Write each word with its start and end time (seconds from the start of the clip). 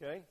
Okay, 0.00 0.22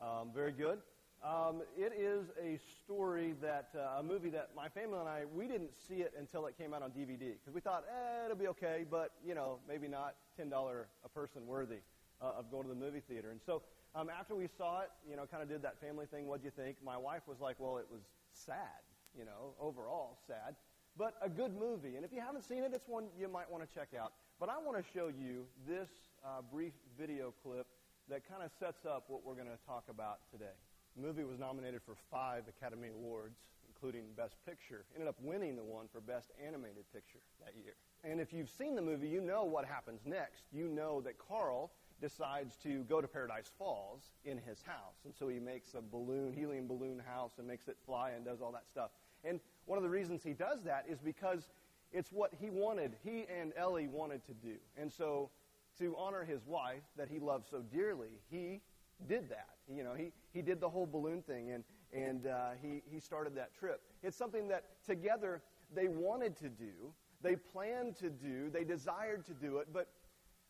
um, 0.00 0.30
very 0.34 0.50
good. 0.50 0.80
Um, 1.22 1.62
it 1.78 1.92
is 1.96 2.26
a 2.42 2.58
story 2.82 3.36
that 3.40 3.68
uh, 3.76 4.00
a 4.00 4.02
movie 4.02 4.30
that 4.30 4.50
my 4.56 4.68
family 4.68 4.98
and 4.98 5.08
I 5.08 5.22
we 5.32 5.46
didn't 5.46 5.70
see 5.86 6.02
it 6.02 6.12
until 6.18 6.46
it 6.46 6.58
came 6.58 6.74
out 6.74 6.82
on 6.82 6.90
DVD 6.90 7.38
because 7.38 7.54
we 7.54 7.60
thought 7.60 7.84
eh, 7.88 8.24
it'll 8.24 8.36
be 8.36 8.48
okay, 8.48 8.84
but 8.90 9.12
you 9.24 9.36
know 9.36 9.60
maybe 9.68 9.86
not 9.86 10.16
ten 10.36 10.48
dollar 10.48 10.88
a 11.04 11.08
person 11.08 11.46
worthy 11.46 11.78
uh, 12.20 12.32
of 12.36 12.50
going 12.50 12.64
to 12.64 12.68
the 12.68 12.74
movie 12.74 13.00
theater. 13.08 13.30
And 13.30 13.40
so 13.46 13.62
um, 13.94 14.10
after 14.10 14.34
we 14.34 14.48
saw 14.58 14.80
it, 14.80 14.88
you 15.08 15.14
know, 15.14 15.24
kind 15.30 15.40
of 15.40 15.48
did 15.48 15.62
that 15.62 15.80
family 15.80 16.06
thing. 16.06 16.26
What'd 16.26 16.44
you 16.44 16.50
think? 16.50 16.78
My 16.84 16.96
wife 16.96 17.22
was 17.28 17.38
like, 17.38 17.60
well, 17.60 17.78
it 17.78 17.86
was 17.92 18.02
sad, 18.32 18.82
you 19.16 19.24
know, 19.24 19.54
overall 19.60 20.18
sad, 20.26 20.56
but 20.98 21.14
a 21.22 21.28
good 21.28 21.54
movie. 21.56 21.94
And 21.94 22.04
if 22.04 22.12
you 22.12 22.20
haven't 22.20 22.42
seen 22.42 22.64
it, 22.64 22.72
it's 22.74 22.88
one 22.88 23.04
you 23.16 23.28
might 23.28 23.48
want 23.48 23.62
to 23.62 23.72
check 23.72 23.90
out. 23.96 24.14
But 24.40 24.48
I 24.48 24.58
want 24.58 24.78
to 24.78 24.84
show 24.92 25.06
you 25.06 25.46
this 25.68 25.90
uh, 26.24 26.42
brief 26.50 26.72
video 26.98 27.32
clip 27.44 27.68
that 28.12 28.28
kind 28.28 28.42
of 28.42 28.50
sets 28.60 28.84
up 28.84 29.04
what 29.08 29.24
we're 29.24 29.34
going 29.34 29.48
to 29.48 29.66
talk 29.66 29.84
about 29.88 30.18
today. 30.30 30.52
The 30.96 31.02
movie 31.02 31.24
was 31.24 31.38
nominated 31.38 31.80
for 31.80 31.94
five 32.10 32.42
Academy 32.46 32.88
Awards, 32.88 33.38
including 33.66 34.04
Best 34.14 34.36
Picture. 34.44 34.84
Ended 34.94 35.08
up 35.08 35.16
winning 35.22 35.56
the 35.56 35.64
one 35.64 35.86
for 35.90 36.02
Best 36.02 36.30
Animated 36.46 36.84
Picture 36.92 37.20
that 37.40 37.54
year. 37.56 37.72
And 38.04 38.20
if 38.20 38.30
you've 38.30 38.50
seen 38.50 38.74
the 38.76 38.82
movie, 38.82 39.08
you 39.08 39.22
know 39.22 39.44
what 39.44 39.64
happens 39.64 40.02
next. 40.04 40.42
You 40.52 40.68
know 40.68 41.00
that 41.00 41.14
Carl 41.16 41.72
decides 42.02 42.56
to 42.64 42.82
go 42.84 43.00
to 43.00 43.08
Paradise 43.08 43.50
Falls 43.58 44.10
in 44.26 44.36
his 44.36 44.60
house. 44.60 45.00
And 45.06 45.14
so 45.18 45.28
he 45.28 45.38
makes 45.38 45.72
a 45.72 45.80
balloon, 45.80 46.34
helium 46.34 46.66
balloon 46.66 47.00
house, 47.00 47.32
and 47.38 47.48
makes 47.48 47.66
it 47.66 47.78
fly 47.86 48.10
and 48.10 48.26
does 48.26 48.42
all 48.42 48.52
that 48.52 48.68
stuff. 48.70 48.90
And 49.24 49.40
one 49.64 49.78
of 49.78 49.82
the 49.82 49.90
reasons 49.90 50.22
he 50.22 50.34
does 50.34 50.62
that 50.64 50.84
is 50.86 50.98
because 51.00 51.48
it's 51.94 52.12
what 52.12 52.32
he 52.38 52.50
wanted, 52.50 52.92
he 53.02 53.24
and 53.40 53.54
Ellie 53.56 53.88
wanted 53.88 54.22
to 54.26 54.34
do. 54.34 54.56
And 54.76 54.92
so 54.92 55.30
to 55.78 55.94
honor 55.98 56.24
his 56.24 56.44
wife 56.46 56.82
that 56.96 57.08
he 57.08 57.18
loved 57.18 57.48
so 57.50 57.62
dearly, 57.72 58.20
he 58.30 58.60
did 59.08 59.28
that. 59.30 59.48
You 59.68 59.84
know, 59.84 59.94
he, 59.94 60.12
he 60.32 60.42
did 60.42 60.60
the 60.60 60.68
whole 60.68 60.86
balloon 60.86 61.22
thing 61.22 61.50
and, 61.50 61.64
and 61.92 62.26
uh, 62.26 62.50
he, 62.60 62.82
he 62.90 63.00
started 63.00 63.36
that 63.36 63.54
trip. 63.54 63.80
It's 64.02 64.16
something 64.16 64.48
that 64.48 64.64
together 64.84 65.42
they 65.74 65.88
wanted 65.88 66.36
to 66.38 66.48
do, 66.48 66.92
they 67.22 67.36
planned 67.36 67.96
to 67.98 68.10
do, 68.10 68.50
they 68.50 68.64
desired 68.64 69.24
to 69.26 69.34
do 69.34 69.58
it, 69.58 69.68
but, 69.72 69.88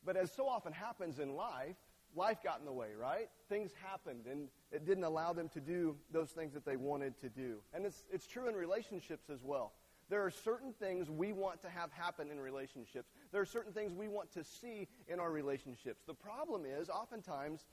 but 0.04 0.16
as 0.16 0.32
so 0.32 0.48
often 0.48 0.72
happens 0.72 1.18
in 1.18 1.34
life, 1.34 1.76
life 2.14 2.42
got 2.42 2.60
in 2.60 2.64
the 2.64 2.72
way, 2.72 2.88
right? 2.98 3.28
Things 3.48 3.72
happened 3.82 4.26
and 4.30 4.48
it 4.70 4.84
didn't 4.84 5.04
allow 5.04 5.32
them 5.32 5.48
to 5.50 5.60
do 5.60 5.96
those 6.12 6.30
things 6.30 6.52
that 6.54 6.64
they 6.64 6.76
wanted 6.76 7.18
to 7.20 7.28
do. 7.28 7.58
And 7.74 7.86
it's, 7.86 8.04
it's 8.10 8.26
true 8.26 8.48
in 8.48 8.54
relationships 8.54 9.30
as 9.30 9.42
well. 9.42 9.72
There 10.08 10.24
are 10.24 10.30
certain 10.30 10.72
things 10.74 11.10
we 11.10 11.32
want 11.32 11.62
to 11.62 11.70
have 11.70 11.90
happen 11.92 12.30
in 12.30 12.38
relationships. 12.38 13.10
There 13.32 13.40
are 13.40 13.46
certain 13.46 13.72
things 13.72 13.94
we 13.94 14.08
want 14.08 14.30
to 14.32 14.44
see 14.44 14.86
in 15.08 15.18
our 15.18 15.30
relationships. 15.30 16.02
The 16.06 16.14
problem 16.14 16.64
is, 16.66 16.90
oftentimes, 16.90 17.64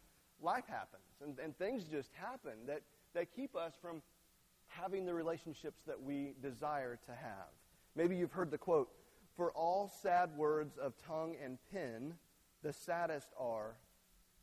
life 0.42 0.66
happens 0.68 1.04
and, 1.24 1.38
and 1.40 1.58
things 1.58 1.84
just 1.84 2.12
happen 2.14 2.54
that, 2.68 2.82
that 3.14 3.36
keep 3.36 3.56
us 3.56 3.74
from 3.82 4.02
having 4.68 5.06
the 5.06 5.14
relationships 5.14 5.82
that 5.86 6.02
we 6.02 6.34
desire 6.42 6.98
to 7.06 7.12
have. 7.12 7.50
Maybe 7.96 8.16
you've 8.16 8.32
heard 8.32 8.52
the 8.52 8.58
quote 8.58 8.90
For 9.36 9.52
all 9.52 9.92
sad 10.02 10.30
words 10.38 10.78
of 10.78 10.94
tongue 11.06 11.36
and 11.44 11.58
pen, 11.74 12.14
the 12.64 12.72
saddest 12.72 13.28
are 13.38 13.76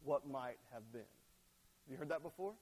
what 0.04 0.28
might 0.28 0.58
have 0.72 0.92
been. 0.92 1.00
Have 1.00 1.92
you 1.92 1.96
heard 1.96 2.10
that 2.10 2.22
before? 2.22 2.52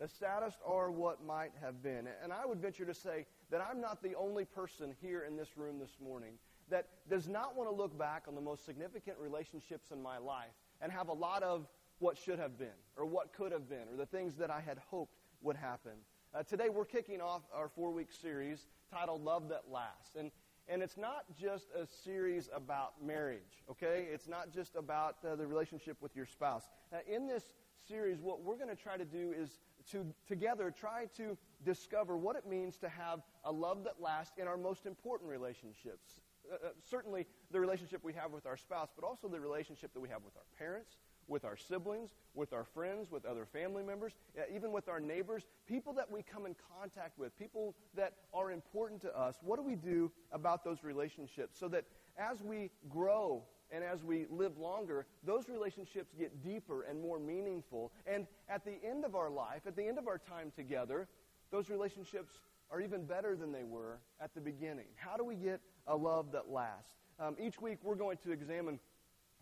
The 0.00 0.08
saddest 0.08 0.58
are 0.66 0.90
what 0.90 1.24
might 1.24 1.52
have 1.60 1.82
been. 1.82 2.08
And 2.22 2.32
I 2.32 2.46
would 2.46 2.58
venture 2.58 2.84
to 2.84 2.94
say 2.94 3.26
that 3.50 3.60
I'm 3.60 3.80
not 3.80 4.02
the 4.02 4.14
only 4.16 4.44
person 4.44 4.94
here 5.00 5.22
in 5.22 5.36
this 5.36 5.56
room 5.56 5.78
this 5.78 5.96
morning 6.02 6.32
that 6.70 6.88
does 7.08 7.28
not 7.28 7.56
want 7.56 7.68
to 7.68 7.74
look 7.74 7.96
back 7.98 8.24
on 8.28 8.34
the 8.34 8.40
most 8.40 8.64
significant 8.64 9.16
relationships 9.18 9.90
in 9.90 10.02
my 10.02 10.18
life 10.18 10.52
and 10.80 10.90
have 10.90 11.08
a 11.08 11.12
lot 11.12 11.42
of 11.42 11.66
what 11.98 12.16
should 12.18 12.38
have 12.38 12.58
been 12.58 12.68
or 12.96 13.06
what 13.06 13.32
could 13.32 13.52
have 13.52 13.68
been 13.68 13.88
or 13.92 13.96
the 13.96 14.06
things 14.06 14.34
that 14.36 14.50
I 14.50 14.60
had 14.60 14.78
hoped 14.78 15.16
would 15.42 15.56
happen. 15.56 15.92
Uh, 16.34 16.42
today 16.42 16.68
we're 16.68 16.84
kicking 16.84 17.20
off 17.20 17.42
our 17.54 17.68
four 17.68 17.92
week 17.92 18.08
series 18.10 18.66
titled 18.92 19.22
Love 19.22 19.48
That 19.50 19.64
Lasts. 19.70 20.16
And, 20.18 20.30
and 20.68 20.82
it's 20.82 20.96
not 20.96 21.24
just 21.38 21.68
a 21.70 21.86
series 21.86 22.48
about 22.54 22.94
marriage, 23.04 23.62
okay? 23.70 24.06
It's 24.12 24.26
not 24.26 24.50
just 24.52 24.74
about 24.76 25.16
uh, 25.24 25.36
the 25.36 25.46
relationship 25.46 25.96
with 26.00 26.16
your 26.16 26.26
spouse. 26.26 26.64
Uh, 26.92 26.98
in 27.06 27.26
this 27.26 27.44
series, 27.86 28.20
what 28.20 28.42
we're 28.42 28.56
going 28.56 28.74
to 28.74 28.82
try 28.82 28.96
to 28.96 29.04
do 29.04 29.32
is 29.38 29.60
to 29.92 30.06
together 30.26 30.72
try 30.76 31.06
to 31.16 31.36
discover 31.64 32.16
what 32.16 32.36
it 32.36 32.46
means 32.46 32.78
to 32.78 32.88
have 32.88 33.20
a 33.44 33.52
love 33.52 33.84
that 33.84 34.00
lasts 34.00 34.38
in 34.38 34.48
our 34.48 34.56
most 34.56 34.86
important 34.86 35.30
relationships. 35.30 36.20
Uh, 36.50 36.54
uh, 36.54 36.68
certainly 36.88 37.26
the 37.50 37.60
relationship 37.60 38.00
we 38.02 38.12
have 38.12 38.32
with 38.32 38.46
our 38.46 38.56
spouse, 38.56 38.88
but 38.94 39.06
also 39.06 39.28
the 39.28 39.40
relationship 39.40 39.92
that 39.94 40.00
we 40.00 40.08
have 40.08 40.22
with 40.24 40.36
our 40.36 40.44
parents, 40.58 40.96
with 41.26 41.44
our 41.44 41.56
siblings, 41.56 42.10
with 42.34 42.52
our 42.52 42.64
friends, 42.64 43.10
with 43.10 43.24
other 43.24 43.46
family 43.46 43.82
members, 43.82 44.12
uh, 44.38 44.42
even 44.54 44.72
with 44.72 44.88
our 44.88 45.00
neighbors, 45.00 45.44
people 45.66 45.92
that 45.94 46.10
we 46.10 46.22
come 46.22 46.46
in 46.46 46.54
contact 46.78 47.18
with, 47.18 47.36
people 47.38 47.74
that 47.94 48.14
are 48.32 48.50
important 48.50 49.00
to 49.00 49.18
us. 49.18 49.36
What 49.42 49.56
do 49.56 49.62
we 49.62 49.74
do 49.74 50.10
about 50.32 50.64
those 50.64 50.82
relationships 50.82 51.58
so 51.58 51.68
that 51.68 51.84
as 52.18 52.42
we 52.42 52.70
grow 52.88 53.44
and 53.70 53.82
as 53.82 54.04
we 54.04 54.26
live 54.30 54.58
longer, 54.58 55.06
those 55.24 55.48
relationships 55.48 56.14
get 56.16 56.44
deeper 56.44 56.82
and 56.82 57.00
more 57.00 57.18
meaningful. 57.18 57.92
And 58.06 58.26
at 58.48 58.64
the 58.64 58.74
end 58.84 59.04
of 59.04 59.16
our 59.16 59.30
life, 59.30 59.62
at 59.66 59.76
the 59.76 59.86
end 59.86 59.98
of 59.98 60.06
our 60.06 60.18
time 60.18 60.52
together, 60.54 61.08
those 61.50 61.70
relationships 61.70 62.38
are 62.70 62.80
even 62.80 63.04
better 63.04 63.36
than 63.36 63.52
they 63.52 63.64
were 63.64 63.98
at 64.20 64.34
the 64.34 64.40
beginning. 64.40 64.86
How 64.96 65.16
do 65.16 65.24
we 65.24 65.34
get 65.34 65.60
a 65.86 65.96
love 65.96 66.32
that 66.32 66.50
lasts? 66.50 66.94
Um, 67.20 67.36
each 67.40 67.60
week, 67.60 67.78
we're 67.82 67.94
going 67.94 68.18
to 68.24 68.32
examine 68.32 68.80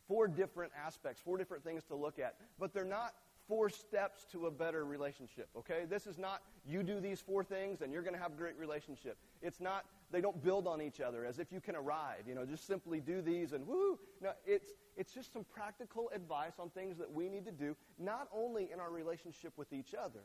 four 0.06 0.28
different 0.28 0.72
aspects, 0.76 1.20
four 1.24 1.38
different 1.38 1.64
things 1.64 1.84
to 1.84 1.94
look 1.94 2.18
at, 2.18 2.36
but 2.58 2.74
they're 2.74 2.84
not 2.84 3.14
four 3.48 3.68
steps 3.68 4.24
to 4.32 4.46
a 4.46 4.50
better 4.50 4.84
relationship, 4.84 5.48
okay? 5.56 5.84
This 5.88 6.06
is 6.06 6.18
not 6.18 6.42
you 6.64 6.82
do 6.82 7.00
these 7.00 7.20
four 7.20 7.42
things 7.42 7.82
and 7.82 7.92
you're 7.92 8.02
going 8.02 8.14
to 8.14 8.20
have 8.20 8.32
a 8.32 8.36
great 8.36 8.56
relationship. 8.58 9.16
It's 9.40 9.60
not 9.60 9.84
they 10.10 10.20
don't 10.20 10.42
build 10.44 10.66
on 10.66 10.82
each 10.82 11.00
other 11.00 11.24
as 11.24 11.38
if 11.38 11.50
you 11.50 11.60
can 11.60 11.74
arrive, 11.74 12.28
you 12.28 12.34
know, 12.34 12.44
just 12.44 12.66
simply 12.66 13.00
do 13.00 13.22
these 13.22 13.52
and 13.52 13.66
woo. 13.66 13.98
No, 14.20 14.32
it's 14.46 14.72
it's 14.96 15.12
just 15.12 15.32
some 15.32 15.44
practical 15.44 16.10
advice 16.14 16.52
on 16.58 16.68
things 16.70 16.98
that 16.98 17.10
we 17.10 17.28
need 17.28 17.46
to 17.46 17.52
do 17.52 17.74
not 17.98 18.28
only 18.32 18.70
in 18.72 18.78
our 18.78 18.90
relationship 18.90 19.54
with 19.56 19.72
each 19.72 19.94
other, 19.94 20.24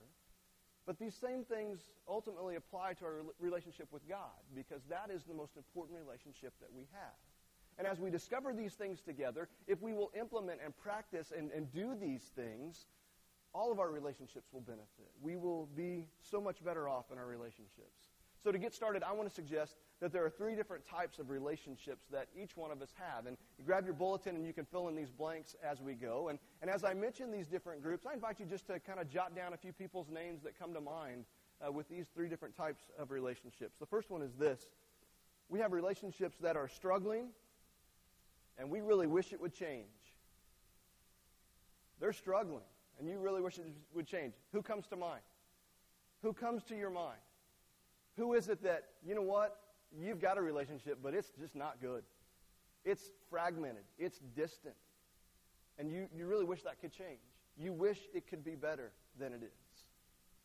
but 0.87 0.97
these 0.97 1.13
same 1.13 1.43
things 1.43 1.91
ultimately 2.07 2.55
apply 2.55 2.93
to 2.93 3.05
our 3.05 3.21
relationship 3.39 3.87
with 3.91 4.07
God 4.07 4.39
because 4.55 4.81
that 4.89 5.11
is 5.13 5.23
the 5.25 5.33
most 5.33 5.57
important 5.57 5.99
relationship 5.99 6.53
that 6.61 6.73
we 6.73 6.87
have. 6.93 7.13
And 7.77 7.85
as 7.85 7.99
we 7.99 8.09
discover 8.09 8.53
these 8.53 8.73
things 8.73 9.01
together, 9.01 9.49
if 9.67 9.81
we 9.81 9.93
will 9.93 10.11
implement 10.17 10.61
and 10.63 10.75
practice 10.75 11.33
and, 11.37 11.51
and 11.51 11.71
do 11.73 11.93
these 11.93 12.23
things, 12.35 12.87
all 13.53 13.71
of 13.71 13.79
our 13.79 13.91
relationships 13.91 14.47
will 14.53 14.61
benefit. 14.61 15.11
We 15.21 15.35
will 15.35 15.67
be 15.75 16.07
so 16.21 16.39
much 16.39 16.63
better 16.63 16.87
off 16.87 17.11
in 17.11 17.17
our 17.17 17.27
relationships. 17.27 18.06
So 18.43 18.51
to 18.51 18.57
get 18.57 18.73
started, 18.73 19.03
I 19.03 19.11
want 19.13 19.27
to 19.27 19.33
suggest 19.33 19.75
that 19.99 20.13
there 20.13 20.23
are 20.23 20.29
three 20.29 20.55
different 20.55 20.85
types 20.87 21.17
of 21.19 21.29
relationships 21.29 22.05
that 22.11 22.27
each 22.39 22.55
one 22.55 22.71
of 22.71 22.81
us 22.81 22.93
have. 22.95 23.25
And 23.25 23.35
you 23.57 23.65
grab 23.65 23.85
your 23.85 23.95
bulletin 23.95 24.35
and 24.35 24.45
you 24.45 24.53
can 24.53 24.65
fill 24.65 24.87
in 24.87 24.95
these 24.95 25.09
blanks 25.09 25.55
as 25.63 25.81
we 25.81 25.95
go. 25.95 26.29
And, 26.29 26.37
and 26.61 26.69
as 26.69 26.83
I 26.83 26.93
mention 26.93 27.31
these 27.31 27.47
different 27.47 27.81
groups, 27.81 28.05
I 28.05 28.13
invite 28.13 28.39
you 28.39 28.45
just 28.45 28.67
to 28.67 28.79
kind 28.79 28.99
of 28.99 29.09
jot 29.09 29.35
down 29.35 29.53
a 29.53 29.57
few 29.57 29.73
people's 29.73 30.09
names 30.09 30.43
that 30.43 30.57
come 30.57 30.73
to 30.73 30.81
mind 30.81 31.25
uh, 31.65 31.71
with 31.71 31.89
these 31.89 32.05
three 32.13 32.29
different 32.29 32.55
types 32.55 32.83
of 32.99 33.11
relationships. 33.11 33.75
The 33.79 33.85
first 33.85 34.09
one 34.11 34.21
is 34.21 34.33
this. 34.35 34.61
We 35.49 35.59
have 35.59 35.71
relationships 35.71 36.37
that 36.41 36.55
are 36.55 36.67
struggling, 36.67 37.29
and 38.57 38.69
we 38.69 38.81
really 38.81 39.07
wish 39.07 39.33
it 39.33 39.41
would 39.41 39.53
change. 39.53 39.87
They're 41.99 42.13
struggling, 42.13 42.65
and 42.99 43.09
you 43.09 43.17
really 43.19 43.41
wish 43.41 43.57
it 43.57 43.65
would 43.95 44.05
change. 44.07 44.33
Who 44.51 44.61
comes 44.61 44.85
to 44.87 44.95
mind? 44.95 45.21
Who 46.21 46.33
comes 46.33 46.63
to 46.65 46.75
your 46.75 46.89
mind? 46.89 47.17
Who 48.17 48.33
is 48.33 48.49
it 48.49 48.63
that, 48.63 48.85
you 49.05 49.15
know 49.15 49.21
what? 49.21 49.57
You've 49.97 50.19
got 50.19 50.37
a 50.37 50.41
relationship, 50.41 50.99
but 51.01 51.13
it's 51.13 51.31
just 51.39 51.55
not 51.55 51.79
good. 51.79 52.03
It's 52.83 53.11
fragmented. 53.29 53.83
It's 53.97 54.19
distant. 54.35 54.75
And 55.77 55.91
you, 55.91 56.07
you 56.15 56.25
really 56.25 56.45
wish 56.45 56.63
that 56.63 56.81
could 56.81 56.91
change. 56.91 57.19
You 57.57 57.71
wish 57.71 57.99
it 58.13 58.27
could 58.27 58.43
be 58.43 58.55
better 58.55 58.91
than 59.19 59.33
it 59.33 59.43
is. 59.43 59.85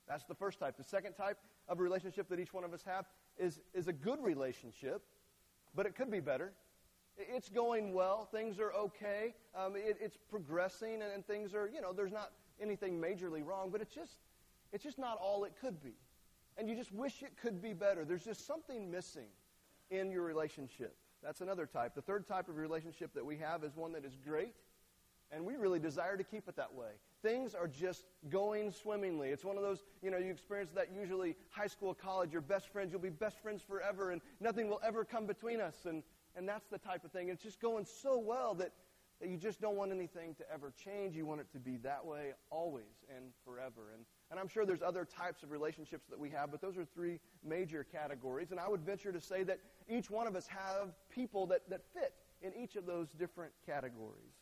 That's 0.06 0.24
the 0.24 0.34
first 0.34 0.58
type. 0.58 0.76
The 0.76 0.84
second 0.84 1.14
type 1.14 1.38
of 1.68 1.80
relationship 1.80 2.28
that 2.28 2.38
each 2.38 2.52
one 2.52 2.64
of 2.64 2.74
us 2.74 2.82
have 2.84 3.06
is, 3.38 3.60
is 3.72 3.88
a 3.88 3.92
good 3.92 4.22
relationship, 4.22 5.02
but 5.74 5.86
it 5.86 5.96
could 5.96 6.10
be 6.10 6.20
better. 6.20 6.52
It's 7.16 7.48
going 7.48 7.92
well. 7.94 8.28
Things 8.30 8.58
are 8.58 8.72
okay. 8.72 9.34
Um, 9.54 9.76
it, 9.76 9.96
it's 10.00 10.18
progressing, 10.28 10.94
and, 11.02 11.12
and 11.14 11.26
things 11.26 11.54
are, 11.54 11.70
you 11.72 11.80
know, 11.80 11.92
there's 11.92 12.12
not 12.12 12.32
anything 12.60 13.00
majorly 13.00 13.44
wrong, 13.44 13.70
but 13.70 13.80
it's 13.80 13.94
just, 13.94 14.18
it's 14.72 14.84
just 14.84 14.98
not 14.98 15.18
all 15.20 15.44
it 15.44 15.54
could 15.60 15.82
be 15.82 15.94
and 16.56 16.68
you 16.68 16.74
just 16.74 16.92
wish 16.92 17.22
it 17.22 17.32
could 17.40 17.62
be 17.62 17.72
better. 17.72 18.04
There's 18.04 18.24
just 18.24 18.46
something 18.46 18.90
missing 18.90 19.28
in 19.90 20.10
your 20.10 20.22
relationship. 20.22 20.96
That's 21.22 21.40
another 21.40 21.66
type. 21.66 21.94
The 21.94 22.02
third 22.02 22.26
type 22.26 22.48
of 22.48 22.56
relationship 22.56 23.14
that 23.14 23.24
we 23.24 23.36
have 23.38 23.62
is 23.62 23.76
one 23.76 23.92
that 23.92 24.04
is 24.04 24.16
great, 24.26 24.54
and 25.30 25.44
we 25.44 25.56
really 25.56 25.78
desire 25.78 26.16
to 26.16 26.24
keep 26.24 26.48
it 26.48 26.56
that 26.56 26.74
way. 26.74 26.90
Things 27.22 27.54
are 27.54 27.68
just 27.68 28.04
going 28.28 28.72
swimmingly. 28.72 29.28
It's 29.28 29.44
one 29.44 29.56
of 29.56 29.62
those, 29.62 29.84
you 30.02 30.10
know, 30.10 30.18
you 30.18 30.30
experience 30.30 30.72
that 30.72 30.88
usually 30.92 31.36
high 31.50 31.68
school, 31.68 31.94
college, 31.94 32.32
your 32.32 32.42
best 32.42 32.68
friends, 32.68 32.90
you'll 32.92 33.00
be 33.00 33.10
best 33.10 33.38
friends 33.40 33.62
forever, 33.62 34.10
and 34.10 34.20
nothing 34.40 34.68
will 34.68 34.80
ever 34.84 35.04
come 35.04 35.26
between 35.26 35.60
us. 35.60 35.76
And, 35.86 36.02
and 36.34 36.48
that's 36.48 36.66
the 36.66 36.78
type 36.78 37.04
of 37.04 37.12
thing. 37.12 37.28
It's 37.28 37.42
just 37.42 37.60
going 37.60 37.86
so 37.86 38.18
well 38.18 38.54
that, 38.54 38.72
that 39.22 39.30
you 39.30 39.36
just 39.36 39.60
don't 39.60 39.76
want 39.76 39.92
anything 39.92 40.34
to 40.34 40.44
ever 40.52 40.72
change. 40.84 41.14
You 41.14 41.24
want 41.24 41.40
it 41.40 41.46
to 41.52 41.60
be 41.60 41.76
that 41.84 42.04
way 42.04 42.32
always 42.50 43.04
and 43.16 43.26
forever. 43.44 43.92
And, 43.94 44.04
and 44.32 44.40
I'm 44.40 44.48
sure 44.48 44.66
there's 44.66 44.82
other 44.82 45.04
types 45.04 45.44
of 45.44 45.52
relationships 45.52 46.08
that 46.10 46.18
we 46.18 46.28
have, 46.30 46.50
but 46.50 46.60
those 46.60 46.76
are 46.76 46.84
three 46.84 47.20
major 47.44 47.84
categories. 47.84 48.50
And 48.50 48.58
I 48.58 48.68
would 48.68 48.80
venture 48.80 49.12
to 49.12 49.20
say 49.20 49.44
that 49.44 49.60
each 49.88 50.10
one 50.10 50.26
of 50.26 50.34
us 50.34 50.48
have 50.48 50.88
people 51.08 51.46
that, 51.46 51.70
that 51.70 51.82
fit 51.94 52.14
in 52.42 52.52
each 52.60 52.74
of 52.74 52.84
those 52.84 53.10
different 53.10 53.52
categories. 53.64 54.34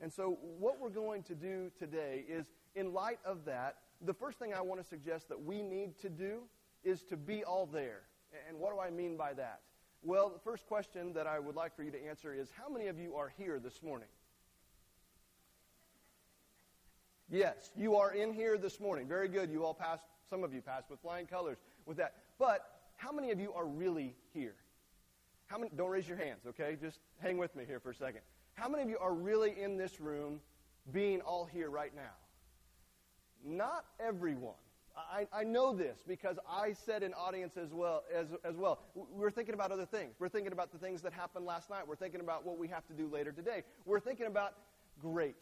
And 0.00 0.12
so, 0.12 0.38
what 0.58 0.80
we're 0.80 0.88
going 0.88 1.24
to 1.24 1.34
do 1.34 1.70
today 1.76 2.24
is, 2.28 2.46
in 2.76 2.92
light 2.92 3.18
of 3.24 3.44
that, 3.46 3.78
the 4.00 4.14
first 4.14 4.38
thing 4.38 4.54
I 4.54 4.60
want 4.60 4.80
to 4.80 4.86
suggest 4.86 5.28
that 5.30 5.40
we 5.40 5.62
need 5.62 5.98
to 6.00 6.08
do 6.08 6.42
is 6.84 7.02
to 7.04 7.16
be 7.16 7.42
all 7.42 7.66
there. 7.66 8.02
And 8.48 8.58
what 8.58 8.72
do 8.72 8.80
I 8.80 8.90
mean 8.90 9.16
by 9.16 9.32
that? 9.34 9.60
Well, 10.04 10.30
the 10.30 10.40
first 10.40 10.66
question 10.66 11.12
that 11.12 11.28
I 11.28 11.38
would 11.38 11.54
like 11.54 11.76
for 11.76 11.84
you 11.84 11.92
to 11.92 12.06
answer 12.06 12.34
is 12.34 12.48
how 12.56 12.68
many 12.68 12.88
of 12.88 12.98
you 12.98 13.14
are 13.14 13.32
here 13.38 13.60
this 13.60 13.82
morning? 13.82 14.08
Yes, 17.30 17.70
you 17.76 17.96
are 17.96 18.12
in 18.12 18.32
here 18.32 18.58
this 18.58 18.80
morning. 18.80 19.06
Very 19.06 19.28
good. 19.28 19.50
You 19.50 19.64
all 19.64 19.74
passed, 19.74 20.04
some 20.28 20.42
of 20.42 20.52
you 20.52 20.60
passed 20.60 20.90
with 20.90 21.00
flying 21.00 21.26
colors 21.26 21.56
with 21.86 21.96
that. 21.98 22.14
But 22.38 22.66
how 22.96 23.12
many 23.12 23.30
of 23.30 23.38
you 23.38 23.52
are 23.52 23.64
really 23.64 24.16
here? 24.34 24.56
How 25.46 25.56
many, 25.56 25.70
don't 25.76 25.90
raise 25.90 26.08
your 26.08 26.18
hands, 26.18 26.46
okay? 26.48 26.76
Just 26.80 26.98
hang 27.20 27.38
with 27.38 27.54
me 27.54 27.64
here 27.64 27.78
for 27.78 27.90
a 27.90 27.94
second. 27.94 28.22
How 28.54 28.68
many 28.68 28.82
of 28.82 28.88
you 28.88 28.98
are 28.98 29.14
really 29.14 29.54
in 29.58 29.76
this 29.76 30.00
room 30.00 30.40
being 30.92 31.20
all 31.20 31.44
here 31.44 31.70
right 31.70 31.94
now? 31.94 32.02
Not 33.44 33.84
everyone. 34.00 34.54
I, 34.96 35.26
I 35.32 35.44
know 35.44 35.72
this 35.74 36.02
because 36.06 36.38
I 36.48 36.72
said 36.72 37.02
in 37.02 37.14
audience 37.14 37.56
as 37.56 37.72
well, 37.72 38.02
as, 38.14 38.26
as 38.44 38.56
well. 38.56 38.80
We're 38.94 39.30
thinking 39.30 39.54
about 39.54 39.72
other 39.72 39.86
things. 39.86 40.14
We're 40.18 40.28
thinking 40.28 40.52
about 40.52 40.72
the 40.72 40.78
things 40.78 41.02
that 41.02 41.12
happened 41.12 41.46
last 41.46 41.70
night. 41.70 41.86
We're 41.86 41.96
thinking 41.96 42.20
about 42.20 42.44
what 42.44 42.58
we 42.58 42.68
have 42.68 42.86
to 42.88 42.92
do 42.92 43.08
later 43.08 43.32
today. 43.32 43.62
We're 43.84 44.00
thinking 44.00 44.26
about, 44.26 44.54
great. 45.00 45.36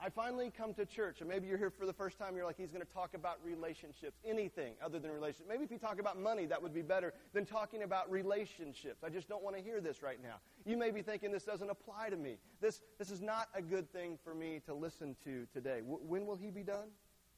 I 0.00 0.10
finally 0.10 0.52
come 0.56 0.74
to 0.74 0.84
church, 0.84 1.20
and 1.20 1.28
maybe 1.30 1.46
you're 1.46 1.56
here 1.56 1.70
for 1.70 1.86
the 1.86 1.92
first 1.92 2.18
time. 2.18 2.34
You're 2.34 2.44
like, 2.44 2.56
he's 2.58 2.72
going 2.72 2.84
to 2.84 2.92
talk 2.92 3.14
about 3.14 3.38
relationships, 3.44 4.18
anything 4.24 4.74
other 4.84 4.98
than 4.98 5.12
relationships. 5.12 5.48
Maybe 5.48 5.62
if 5.62 5.70
you 5.70 5.78
talk 5.78 6.00
about 6.00 6.20
money, 6.20 6.46
that 6.46 6.60
would 6.60 6.74
be 6.74 6.82
better 6.82 7.14
than 7.32 7.46
talking 7.46 7.84
about 7.84 8.10
relationships. 8.10 9.04
I 9.04 9.08
just 9.08 9.28
don't 9.28 9.42
want 9.42 9.56
to 9.56 9.62
hear 9.62 9.80
this 9.80 10.02
right 10.02 10.18
now. 10.22 10.36
You 10.66 10.76
may 10.76 10.90
be 10.90 11.00
thinking 11.00 11.30
this 11.30 11.44
doesn't 11.44 11.70
apply 11.70 12.10
to 12.10 12.16
me. 12.16 12.38
This, 12.60 12.82
this 12.98 13.10
is 13.10 13.22
not 13.22 13.48
a 13.54 13.62
good 13.62 13.90
thing 13.92 14.18
for 14.24 14.34
me 14.34 14.60
to 14.66 14.74
listen 14.74 15.14
to 15.24 15.46
today. 15.52 15.78
W- 15.78 16.00
when 16.06 16.26
will 16.26 16.36
he 16.36 16.50
be 16.50 16.64
done? 16.64 16.88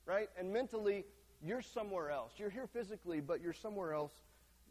Right? 0.06 0.30
And 0.38 0.52
mentally, 0.52 1.04
you're 1.42 1.62
somewhere 1.62 2.10
else. 2.10 2.32
You're 2.36 2.50
here 2.50 2.66
physically, 2.66 3.20
but 3.20 3.40
you're 3.40 3.52
somewhere 3.52 3.92
else 3.92 4.12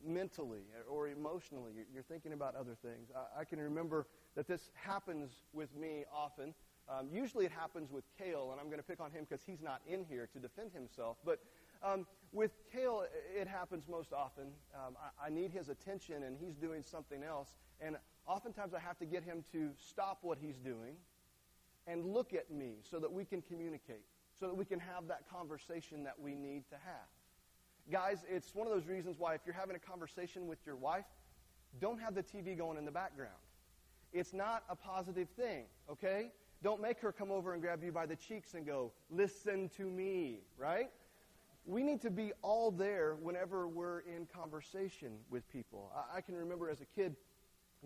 mentally 0.06 0.64
or 0.90 1.08
emotionally. 1.08 1.72
You're 1.94 2.04
thinking 2.04 2.34
about 2.34 2.56
other 2.56 2.76
things. 2.82 3.10
I, 3.38 3.44
can 3.44 3.60
remember 3.60 4.08
that 4.36 4.48
this 4.48 4.72
happens 4.74 5.32
with 5.54 5.76
me 5.76 6.06
often. 6.14 6.54
Um, 6.88 7.08
usually 7.12 7.46
it 7.46 7.52
happens 7.52 7.92
with 7.92 8.04
Kale, 8.18 8.50
and 8.52 8.60
I'm 8.60 8.68
going 8.68 8.80
to 8.80 8.84
pick 8.84 9.00
on 9.00 9.12
him 9.12 9.26
because 9.28 9.44
he's 9.44 9.62
not 9.62 9.82
in 9.88 10.06
here 10.06 10.28
to 10.34 10.40
defend 10.40 10.72
himself. 10.72 11.18
But 11.26 11.40
um, 11.84 12.06
with 12.32 12.52
Kale, 12.72 13.06
it 13.36 13.48
happens 13.48 13.88
most 13.90 14.14
often. 14.14 14.48
Um, 14.76 14.96
I, 15.02 15.28
I, 15.28 15.30
need 15.30 15.52
his 15.52 15.70
attention, 15.70 16.24
and 16.24 16.38
he's 16.38 16.56
doing 16.56 16.84
something 16.84 17.24
else. 17.24 17.56
And 17.82 17.98
oftentimes 18.28 18.74
I 18.74 18.80
have 18.80 19.00
to 19.00 19.06
get 19.06 19.24
him 19.24 19.44
to 19.52 19.72
stop 19.78 20.20
what 20.22 20.38
he's 20.40 20.58
doing 20.58 20.96
and 21.88 22.06
look 22.06 22.34
at 22.34 22.52
me 22.52 22.76
so 22.84 23.00
that 23.00 23.12
we 23.12 23.26
can 23.26 23.42
communicate 23.42 24.06
so 24.40 24.48
that 24.48 24.56
we 24.56 24.66
can 24.66 24.80
have 24.80 25.08
that 25.08 25.30
conversation 25.30 26.04
that 26.04 26.20
we 26.20 26.36
need 26.36 26.64
to 26.70 26.76
have. 26.76 27.08
Guys, 27.92 28.26
it's 28.30 28.54
one 28.56 28.68
of 28.68 28.74
those 28.74 28.88
reasons 28.88 29.18
why 29.20 29.36
if 29.36 29.42
you're 29.46 29.56
having 29.56 29.76
a 29.76 29.80
conversation 29.80 30.48
with 30.48 30.60
your 30.66 30.76
wife, 30.76 31.06
don't 31.80 32.00
have 32.00 32.16
the 32.16 32.24
TV 32.24 32.58
going 32.58 32.78
in 32.78 32.86
the 32.86 32.92
background. 32.92 33.32
It's 34.12 34.34
not 34.34 34.64
a 34.70 34.76
positive 34.76 35.28
thing, 35.30 35.66
okay? 35.90 36.32
Don't 36.64 36.82
make 36.82 37.00
her 37.00 37.12
come 37.12 37.32
over 37.32 37.54
and 37.54 37.62
grab 37.62 37.84
you 37.84 37.92
by 37.92 38.06
the 38.06 38.16
cheeks 38.16 38.54
and 38.54 38.66
go, 38.66 38.92
listen 39.10 39.70
to 39.78 39.84
me, 39.84 40.40
right? 40.58 40.90
We 41.66 41.84
need 41.84 42.02
to 42.02 42.10
be 42.10 42.32
all 42.42 42.72
there 42.72 43.16
whenever 43.22 43.68
we're 43.68 44.00
in 44.00 44.26
conversation 44.26 45.18
with 45.30 45.52
people. 45.52 45.92
I, 45.96 46.18
I 46.18 46.22
can 46.22 46.36
remember 46.36 46.70
as 46.70 46.82
a 46.82 46.86
kid 46.86 47.16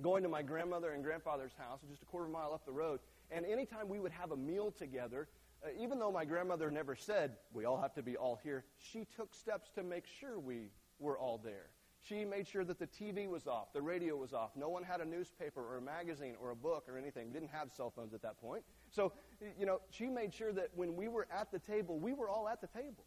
going 0.02 0.24
to 0.24 0.30
my 0.30 0.42
grandmother 0.42 0.92
and 0.92 1.04
grandfather's 1.04 1.54
house, 1.57 1.80
just 1.90 2.04
a 2.04 2.06
quarter 2.06 2.30
mile 2.30 2.54
up 2.54 2.66
the 2.66 2.72
road, 2.72 3.00
and 3.31 3.45
anytime 3.45 3.90
we 3.90 4.00
would 4.00 4.12
have 4.12 4.31
a 4.31 4.38
meal 4.38 4.72
together, 4.72 5.28
uh, 5.64 5.70
even 5.80 6.00
though 6.00 6.12
my 6.12 6.26
grandmother 6.26 6.72
never 6.72 6.96
said, 6.96 7.38
we 7.54 7.66
all 7.66 7.80
have 7.80 7.94
to 7.96 8.04
be 8.04 8.16
all 8.16 8.40
here, 8.44 8.64
she 8.78 9.06
took 9.16 9.34
steps 9.34 9.70
to 9.76 9.84
make 9.84 10.06
sure 10.20 10.40
we 10.40 10.72
were 11.00 11.18
all 11.18 11.38
there. 11.44 11.68
She 12.02 12.24
made 12.24 12.48
sure 12.48 12.64
that 12.64 12.80
the 12.80 12.88
TV 12.88 13.28
was 13.28 13.46
off, 13.46 13.74
the 13.74 13.82
radio 13.82 14.16
was 14.16 14.34
off. 14.34 14.52
No 14.56 14.70
one 14.70 14.84
had 14.84 15.02
a 15.02 15.06
newspaper 15.06 15.62
or 15.62 15.78
a 15.78 15.82
magazine 15.82 16.36
or 16.42 16.52
a 16.52 16.56
book 16.56 16.86
or 16.88 16.98
anything. 16.98 17.28
We 17.28 17.34
didn't 17.34 17.52
have 17.52 17.70
cell 17.72 17.92
phones 17.94 18.14
at 18.14 18.22
that 18.22 18.40
point. 18.40 18.64
So, 18.90 19.12
you 19.60 19.66
know, 19.66 19.82
she 19.90 20.08
made 20.08 20.34
sure 20.34 20.54
that 20.54 20.70
when 20.76 20.96
we 20.96 21.10
were 21.10 21.28
at 21.30 21.52
the 21.52 21.60
table, 21.60 22.00
we 22.00 22.14
were 22.14 22.30
all 22.30 22.48
at 22.48 22.62
the 22.62 22.68
table. 22.68 23.06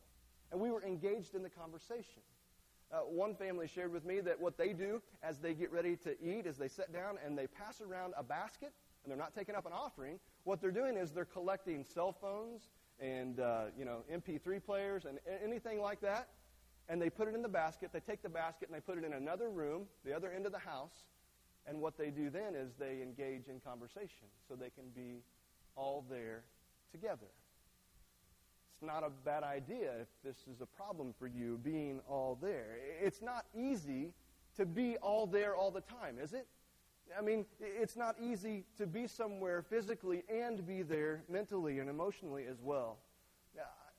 And 0.51 0.61
we 0.61 0.71
were 0.71 0.85
engaged 0.85 1.35
in 1.35 1.43
the 1.43 1.49
conversation. 1.49 2.23
Uh, 2.93 2.99
one 2.99 3.35
family 3.35 3.67
shared 3.67 3.91
with 3.91 4.05
me 4.05 4.21
that 4.21 4.39
what 4.39 4.59
they 4.59 4.75
do 4.75 5.01
as 5.23 5.39
they 5.39 5.55
get 5.55 5.73
ready 5.73 5.97
to 5.97 6.15
eat 6.23 6.47
is 6.47 6.59
they 6.59 6.69
sit 6.69 6.93
down 6.93 7.17
and 7.25 7.39
they 7.39 7.47
pass 7.47 7.81
around 7.81 8.13
a 8.19 8.23
basket, 8.23 8.75
and 9.03 9.11
they're 9.11 9.19
not 9.19 9.35
taking 9.35 9.55
up 9.55 9.67
an 9.67 9.73
offering, 9.73 10.19
what 10.45 10.61
they're 10.61 10.71
doing 10.71 10.97
is 10.97 11.11
they're 11.11 11.25
collecting 11.25 11.85
cell 11.85 12.13
phones 12.13 12.71
and 13.01 13.41
uh, 13.41 13.65
you 13.77 13.85
know 13.85 14.05
MP3 14.13 14.63
players 14.65 15.05
and 15.05 15.19
anything 15.45 15.81
like 15.81 16.01
that, 16.01 16.29
and 16.89 17.01
they 17.01 17.11
put 17.11 17.29
it 17.29 17.35
in 17.35 17.43
the 17.43 17.49
basket. 17.49 17.91
They 17.93 18.01
take 18.01 18.23
the 18.23 18.29
basket 18.29 18.69
and 18.69 18.77
they 18.77 18.81
put 18.81 18.99
it 18.99 19.05
in 19.05 19.15
another 19.15 19.51
room, 19.51 19.87
the 20.05 20.15
other 20.15 20.31
end 20.31 20.47
of 20.47 20.53
the 20.53 20.59
house, 20.59 21.05
and 21.67 21.81
what 21.81 21.97
they 21.97 22.11
do 22.11 22.31
then 22.31 22.55
is 22.55 22.73
they 22.79 23.03
engage 23.03 23.49
in 23.49 23.61
conversation 23.61 24.29
so 24.49 24.55
they 24.55 24.71
can 24.71 24.89
be 24.95 25.23
all 25.77 26.05
there 26.09 26.45
together. 26.91 27.31
It's 28.75 28.83
not 28.83 29.05
a 29.05 29.11
bad 29.11 29.43
idea 29.43 29.93
if 30.01 30.09
this 30.25 30.37
is 30.53 30.61
a 30.61 30.67
problem 30.67 31.15
for 31.19 31.27
you 31.27 31.59
being 31.63 32.01
all 32.09 32.39
there. 32.41 32.79
It's 33.01 33.23
not 33.23 33.47
easy 33.57 34.13
to 34.57 34.67
be 34.67 34.97
all 34.99 35.27
there 35.27 35.55
all 35.55 35.71
the 35.71 35.83
time, 35.83 36.19
is 36.23 36.33
it? 36.33 36.47
I 37.19 37.23
mean, 37.23 37.47
it's 37.61 37.97
not 37.97 38.17
easy 38.21 38.65
to 38.79 38.87
be 38.87 39.07
somewhere 39.07 39.63
physically 39.63 40.25
and 40.29 40.67
be 40.67 40.83
there 40.83 41.23
mentally 41.29 41.79
and 41.79 41.89
emotionally 41.89 42.47
as 42.51 42.61
well. 42.63 42.99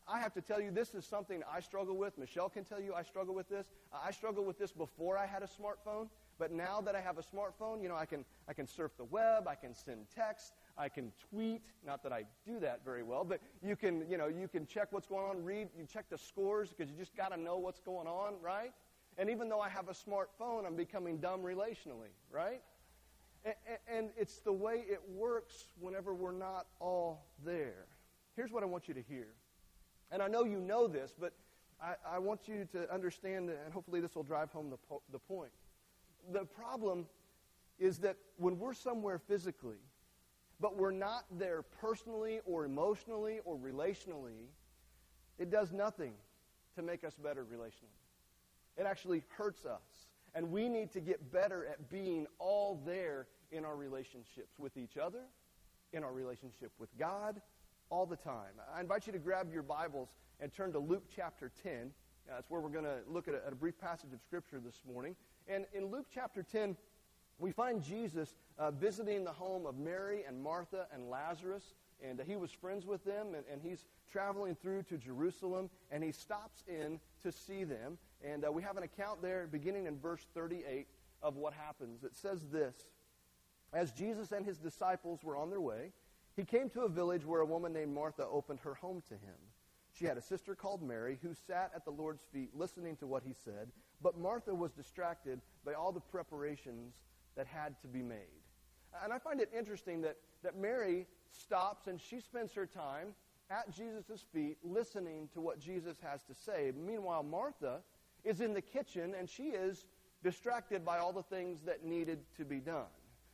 I 0.07 0.19
have 0.19 0.33
to 0.33 0.41
tell 0.41 0.59
you, 0.61 0.71
this 0.71 0.93
is 0.93 1.05
something 1.05 1.41
I 1.51 1.59
struggle 1.61 1.95
with. 1.95 2.17
Michelle 2.17 2.49
can 2.49 2.65
tell 2.65 2.81
you 2.81 2.93
I 2.93 3.03
struggle 3.03 3.33
with 3.33 3.47
this. 3.49 3.67
I 3.93 4.11
struggled 4.11 4.45
with 4.45 4.59
this 4.59 4.71
before 4.71 5.17
I 5.17 5.25
had 5.25 5.43
a 5.43 5.47
smartphone, 5.47 6.09
but 6.39 6.51
now 6.51 6.81
that 6.81 6.95
I 6.95 7.01
have 7.01 7.17
a 7.17 7.21
smartphone, 7.21 7.81
you 7.81 7.87
know, 7.87 7.95
I 7.95 8.05
can, 8.05 8.25
I 8.47 8.53
can 8.53 8.67
surf 8.67 8.91
the 8.97 9.05
web, 9.05 9.47
I 9.47 9.55
can 9.55 9.73
send 9.73 10.07
text, 10.13 10.53
I 10.77 10.89
can 10.89 11.11
tweet. 11.29 11.61
Not 11.85 12.03
that 12.03 12.11
I 12.11 12.25
do 12.45 12.59
that 12.59 12.83
very 12.83 13.03
well, 13.03 13.23
but 13.23 13.39
you 13.61 13.75
can, 13.75 14.03
you 14.09 14.17
know, 14.17 14.27
you 14.27 14.47
can 14.47 14.65
check 14.65 14.91
what's 14.91 15.07
going 15.07 15.25
on, 15.25 15.43
read, 15.43 15.69
you 15.77 15.85
check 15.85 16.09
the 16.09 16.17
scores 16.17 16.69
because 16.69 16.91
you 16.91 16.97
just 16.97 17.15
got 17.15 17.33
to 17.33 17.39
know 17.39 17.57
what's 17.57 17.79
going 17.79 18.07
on, 18.07 18.33
right? 18.41 18.73
And 19.17 19.29
even 19.29 19.47
though 19.47 19.61
I 19.61 19.69
have 19.69 19.87
a 19.89 19.93
smartphone, 19.93 20.65
I'm 20.65 20.75
becoming 20.75 21.17
dumb 21.17 21.41
relationally, 21.41 22.11
right? 22.31 22.61
And 23.91 24.09
it's 24.17 24.39
the 24.39 24.53
way 24.53 24.85
it 24.89 25.01
works 25.13 25.65
whenever 25.79 26.13
we're 26.13 26.31
not 26.31 26.67
all 26.79 27.25
there. 27.45 27.85
Here's 28.35 28.51
what 28.51 28.63
I 28.63 28.65
want 28.65 28.87
you 28.87 28.93
to 28.93 29.01
hear. 29.01 29.27
And 30.11 30.21
I 30.21 30.27
know 30.27 30.43
you 30.45 30.59
know 30.59 30.87
this, 30.87 31.13
but 31.19 31.33
I, 31.81 31.95
I 32.15 32.19
want 32.19 32.47
you 32.47 32.65
to 32.71 32.91
understand, 32.93 33.49
and 33.49 33.73
hopefully 33.73 33.99
this 33.99 34.15
will 34.15 34.23
drive 34.23 34.51
home 34.51 34.69
the, 34.69 34.77
po- 34.77 35.01
the 35.11 35.19
point. 35.19 35.51
The 36.31 36.45
problem 36.45 37.05
is 37.79 37.97
that 37.99 38.15
when 38.37 38.57
we're 38.59 38.73
somewhere 38.73 39.19
physically, 39.19 39.81
but 40.59 40.77
we're 40.77 40.91
not 40.91 41.25
there 41.31 41.63
personally 41.63 42.39
or 42.45 42.63
emotionally 42.63 43.39
or 43.43 43.57
relationally, 43.57 44.47
it 45.37 45.51
does 45.51 45.73
nothing 45.73 46.13
to 46.75 46.81
make 46.81 47.03
us 47.03 47.15
better 47.15 47.43
relationally. 47.43 47.99
It 48.77 48.85
actually 48.85 49.23
hurts 49.35 49.65
us. 49.65 49.81
And 50.35 50.51
we 50.51 50.67
need 50.67 50.91
to 50.93 50.99
get 50.99 51.31
better 51.31 51.65
at 51.65 51.89
being 51.89 52.25
all 52.39 52.81
there 52.85 53.27
in 53.51 53.65
our 53.65 53.75
relationships 53.75 54.57
with 54.57 54.77
each 54.77 54.97
other, 54.97 55.21
in 55.93 56.03
our 56.03 56.11
relationship 56.11 56.71
with 56.79 56.89
God, 56.97 57.39
all 57.89 58.05
the 58.05 58.15
time. 58.15 58.53
I 58.75 58.81
invite 58.81 59.05
you 59.05 59.13
to 59.13 59.19
grab 59.19 59.53
your 59.53 59.61
Bibles 59.61 60.09
and 60.39 60.51
turn 60.51 60.71
to 60.73 60.79
Luke 60.79 61.03
chapter 61.15 61.51
10. 61.61 61.91
That's 62.27 62.49
where 62.49 62.61
we're 62.61 62.69
going 62.69 62.85
to 62.85 62.99
look 63.07 63.27
at 63.27 63.35
a, 63.35 63.45
at 63.45 63.53
a, 63.53 63.55
brief 63.55 63.77
passage 63.77 64.11
of 64.13 64.21
Scripture 64.21 64.59
this 64.59 64.81
morning. 64.91 65.15
And 65.47 65.65
in 65.73 65.85
Luke 65.87 66.07
chapter 66.11 66.41
10, 66.41 66.75
we 67.37 67.51
find 67.51 67.83
Jesus 67.83 68.35
uh, 68.57 68.71
visiting 68.71 69.23
the 69.23 69.31
home 69.31 69.65
of 69.65 69.77
Mary 69.77 70.23
and 70.27 70.41
Martha 70.41 70.87
and 70.93 71.09
Lazarus. 71.09 71.73
And 72.03 72.19
uh, 72.19 72.23
he 72.23 72.35
was 72.35 72.51
friends 72.51 72.85
with 72.85 73.03
them, 73.05 73.35
and, 73.35 73.43
and, 73.51 73.61
he's 73.61 73.85
traveling 74.11 74.55
through 74.55 74.83
to 74.83 74.97
Jerusalem, 74.97 75.69
and 75.91 76.03
he 76.03 76.11
stops 76.11 76.63
in 76.67 76.99
to 77.21 77.31
see 77.31 77.63
them. 77.63 77.97
And 78.23 78.45
uh, 78.45 78.51
we 78.51 78.61
have 78.63 78.77
an 78.77 78.83
account 78.83 79.21
there 79.21 79.47
beginning 79.51 79.85
in 79.85 79.99
verse 79.99 80.25
38 80.33 80.87
of 81.21 81.35
what 81.35 81.53
happens. 81.53 82.03
It 82.03 82.15
says 82.15 82.45
this 82.51 82.75
As 83.73 83.91
Jesus 83.91 84.31
and 84.31 84.45
his 84.45 84.57
disciples 84.57 85.23
were 85.23 85.37
on 85.37 85.49
their 85.49 85.61
way, 85.61 85.91
he 86.35 86.45
came 86.45 86.69
to 86.71 86.81
a 86.81 86.89
village 86.89 87.25
where 87.25 87.41
a 87.41 87.45
woman 87.45 87.73
named 87.73 87.93
Martha 87.93 88.25
opened 88.25 88.59
her 88.61 88.73
home 88.75 89.01
to 89.09 89.13
him. 89.13 89.35
She 89.91 90.05
had 90.05 90.17
a 90.17 90.21
sister 90.21 90.55
called 90.55 90.81
Mary 90.81 91.19
who 91.21 91.33
sat 91.33 91.71
at 91.75 91.85
the 91.85 91.91
Lord's 91.91 92.23
feet 92.33 92.49
listening 92.55 92.95
to 92.97 93.07
what 93.07 93.23
he 93.23 93.33
said, 93.33 93.71
but 94.01 94.17
Martha 94.17 94.53
was 94.53 94.71
distracted 94.71 95.39
by 95.63 95.73
all 95.73 95.91
the 95.91 95.99
preparations 95.99 96.95
that 97.35 97.45
had 97.45 97.79
to 97.81 97.87
be 97.87 98.01
made. 98.01 98.41
And 99.03 99.13
I 99.13 99.19
find 99.19 99.39
it 99.39 99.51
interesting 99.55 100.01
that, 100.01 100.17
that 100.43 100.57
Mary 100.57 101.07
stops 101.31 101.87
and 101.87 102.01
she 102.01 102.19
spends 102.19 102.53
her 102.53 102.65
time 102.65 103.13
at 103.49 103.69
Jesus' 103.75 104.23
feet 104.33 104.57
listening 104.63 105.29
to 105.33 105.41
what 105.41 105.59
Jesus 105.59 105.97
has 106.01 106.23
to 106.23 106.33
say. 106.33 106.71
Meanwhile, 106.75 107.23
Martha 107.23 107.81
is 108.23 108.41
in 108.41 108.53
the 108.53 108.61
kitchen 108.61 109.13
and 109.17 109.29
she 109.29 109.43
is 109.43 109.85
distracted 110.23 110.85
by 110.85 110.97
all 110.97 111.11
the 111.11 111.23
things 111.23 111.61
that 111.65 111.83
needed 111.83 112.19
to 112.37 112.45
be 112.45 112.59
done. 112.59 112.85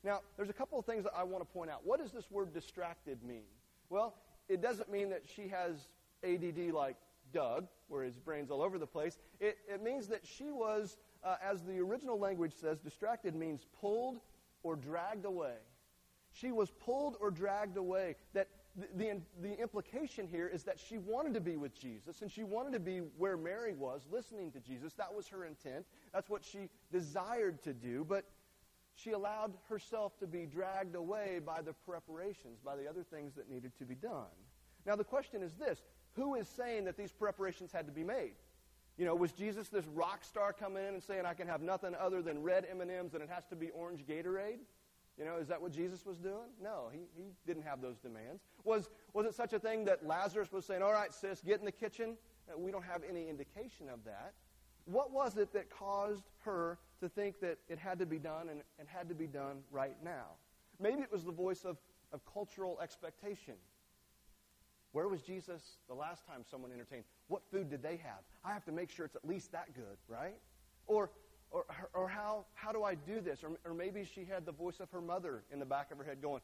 Now, 0.04 0.22
there's 0.38 0.50
a 0.50 0.54
couple 0.54 0.80
of 0.80 0.86
things 0.86 1.04
that 1.04 1.14
I 1.16 1.24
want 1.24 1.48
to 1.48 1.54
point 1.54 1.70
out. 1.70 1.82
What 1.84 2.00
does 2.00 2.12
this 2.12 2.32
word 2.32 2.54
distracted 2.54 3.24
mean? 3.24 3.44
Well, 3.90 4.16
it 4.48 4.62
doesn't 4.62 4.92
mean 4.92 5.10
that 5.10 5.24
she 5.26 5.48
has 5.50 5.90
ADD 6.24 6.74
like 6.74 6.96
Doug, 7.34 7.68
where 7.88 8.04
his 8.04 8.18
brain's 8.18 8.50
all 8.50 8.62
over 8.62 8.78
the 8.78 8.88
place. 8.88 9.18
It, 9.40 9.58
it 9.68 9.84
means 9.84 10.08
that 10.08 10.26
she 10.26 10.52
was, 10.52 10.98
uh, 11.24 11.36
as 11.44 11.64
the 11.64 11.80
original 11.80 12.18
language 12.18 12.54
says, 12.60 12.80
distracted 12.80 13.36
means 13.36 13.66
pulled 13.80 14.20
or 14.64 14.76
dragged 14.76 15.26
away. 15.26 15.56
She 16.32 16.52
was 16.52 16.72
pulled 16.72 17.18
or 17.20 17.32
dragged 17.32 17.78
away. 17.78 18.16
That 18.34 18.48
the, 18.96 19.22
the, 19.42 19.60
implication 19.60 20.28
here 20.28 20.48
is 20.48 20.64
that 20.64 20.80
she 20.80 20.98
wanted 20.98 21.34
to 21.34 21.42
be 21.42 21.58
with 21.58 21.74
Jesus 21.80 22.22
and 22.22 22.32
she 22.32 22.44
wanted 22.44 22.74
to 22.74 22.80
be 22.80 23.00
where 23.18 23.38
Mary 23.38 23.74
was, 23.74 24.02
listening 24.12 24.52
to 24.52 24.60
Jesus. 24.60 24.94
That 24.94 25.14
was 25.14 25.28
her 25.28 25.46
intent. 25.46 25.86
That's 26.14 26.30
what 26.30 26.44
she 26.44 26.70
desired 26.92 27.62
to 27.64 27.74
do. 27.74 28.06
But 28.08 28.26
she 28.96 29.12
allowed 29.12 29.54
herself 29.70 30.18
to 30.20 30.28
be 30.28 30.46
dragged 30.46 30.96
away 30.96 31.40
by 31.46 31.62
the 31.62 31.74
preparations, 31.74 32.60
by 32.64 32.76
the 32.76 32.88
other 32.88 33.04
things 33.04 33.34
that 33.36 33.50
needed 33.50 33.72
to 33.80 33.86
be 33.86 33.96
done. 33.96 34.26
Now, 34.86 34.96
the 34.96 35.04
question 35.04 35.42
is 35.42 35.54
this 35.54 35.82
who 36.14 36.36
is 36.36 36.48
saying 36.48 36.86
that 36.86 36.98
these 36.98 37.12
preparations 37.12 37.72
had 37.72 37.86
to 37.86 37.92
be 37.92 38.04
made? 38.04 38.34
You 38.98 39.06
know, 39.06 39.16
was 39.16 39.32
Jesus 39.32 39.70
this 39.70 39.86
rock 39.88 40.26
star 40.26 40.52
coming 40.52 40.86
in 40.86 40.94
and 40.94 41.02
saying, 41.02 41.26
I 41.26 41.34
can 41.34 41.48
have 41.48 41.62
nothing 41.62 41.96
other 41.96 42.22
than 42.22 42.44
red 42.44 42.68
M&Ms 42.70 43.14
and 43.14 43.24
it 43.24 43.30
has 43.30 43.46
to 43.46 43.56
be 43.56 43.70
orange 43.70 44.06
Gatorade? 44.06 44.60
You 45.20 45.26
know, 45.26 45.36
is 45.36 45.50
that 45.50 45.62
what 45.62 45.74
Jesus 45.74 46.06
was 46.06 46.18
doing? 46.18 46.48
No, 46.64 46.90
he, 46.94 47.00
he 47.14 47.32
didn't 47.46 47.64
have 47.64 47.82
those 47.82 47.98
demands. 47.98 48.42
Was, 48.64 48.90
was 49.14 49.26
it 49.26 49.36
such 49.36 49.52
a 49.52 49.60
thing 49.60 49.84
that 49.84 50.08
Lazarus 50.08 50.50
was 50.52 50.66
saying, 50.66 50.82
all 50.82 50.94
right, 50.94 51.14
sis, 51.14 51.42
get 51.42 51.60
in 51.60 51.66
the 51.66 51.74
kitchen? 51.74 52.16
Uh, 52.50 52.58
we 52.58 52.72
don't 52.72 52.86
have 52.86 53.02
any 53.08 53.28
indication 53.28 53.90
of 53.90 54.06
that. 54.06 54.34
What 54.86 55.12
was 55.12 55.38
it 55.38 55.52
that 55.52 55.70
caused 55.70 56.24
her 56.46 56.80
to 57.02 57.10
think 57.10 57.42
that 57.42 57.58
it 57.68 57.78
had 57.78 58.00
to 58.00 58.06
be 58.06 58.18
done 58.18 58.48
and, 58.50 58.62
and 58.80 58.88
had 58.88 59.10
to 59.10 59.16
be 59.16 59.28
done 59.28 59.58
right 59.72 59.98
now? 60.02 60.38
Maybe 60.80 61.02
it 61.02 61.12
was 61.12 61.26
the 61.26 61.34
voice 61.34 61.66
of, 61.66 61.78
of 62.14 62.22
cultural 62.32 62.80
expectation. 62.82 63.56
Where 64.94 65.10
was 65.10 65.22
Jesus 65.22 65.78
the 65.90 65.94
last 65.94 66.26
time 66.26 66.44
someone 66.50 66.72
entertained? 66.72 67.04
What 67.28 67.42
food 67.52 67.70
did 67.70 67.84
they 67.84 67.98
have? 67.98 68.22
I 68.46 68.54
have 68.54 68.64
to 68.66 68.72
make 68.72 68.90
sure 68.90 69.06
it's 69.06 69.18
at 69.18 69.28
least 69.28 69.52
that 69.52 69.76
good, 69.76 69.98
right? 70.08 70.38
Or, 70.88 71.12
or, 71.52 71.66
or 71.94 72.08
how, 72.08 72.46
how 72.54 72.72
do 72.72 72.84
I 72.84 72.96
do 72.96 73.22
this? 73.22 73.44
Or, 73.44 73.52
or 73.66 73.74
maybe 73.74 74.06
she 74.06 74.26
had 74.26 74.46
the 74.46 74.52
voice 74.52 74.80
of 74.80 74.90
her 74.92 75.02
mother 75.02 75.44
in 75.52 75.60
the 75.60 75.66
back 75.66 75.92
of 75.92 75.98
her 75.98 76.04
head 76.04 76.22
going, 76.22 76.42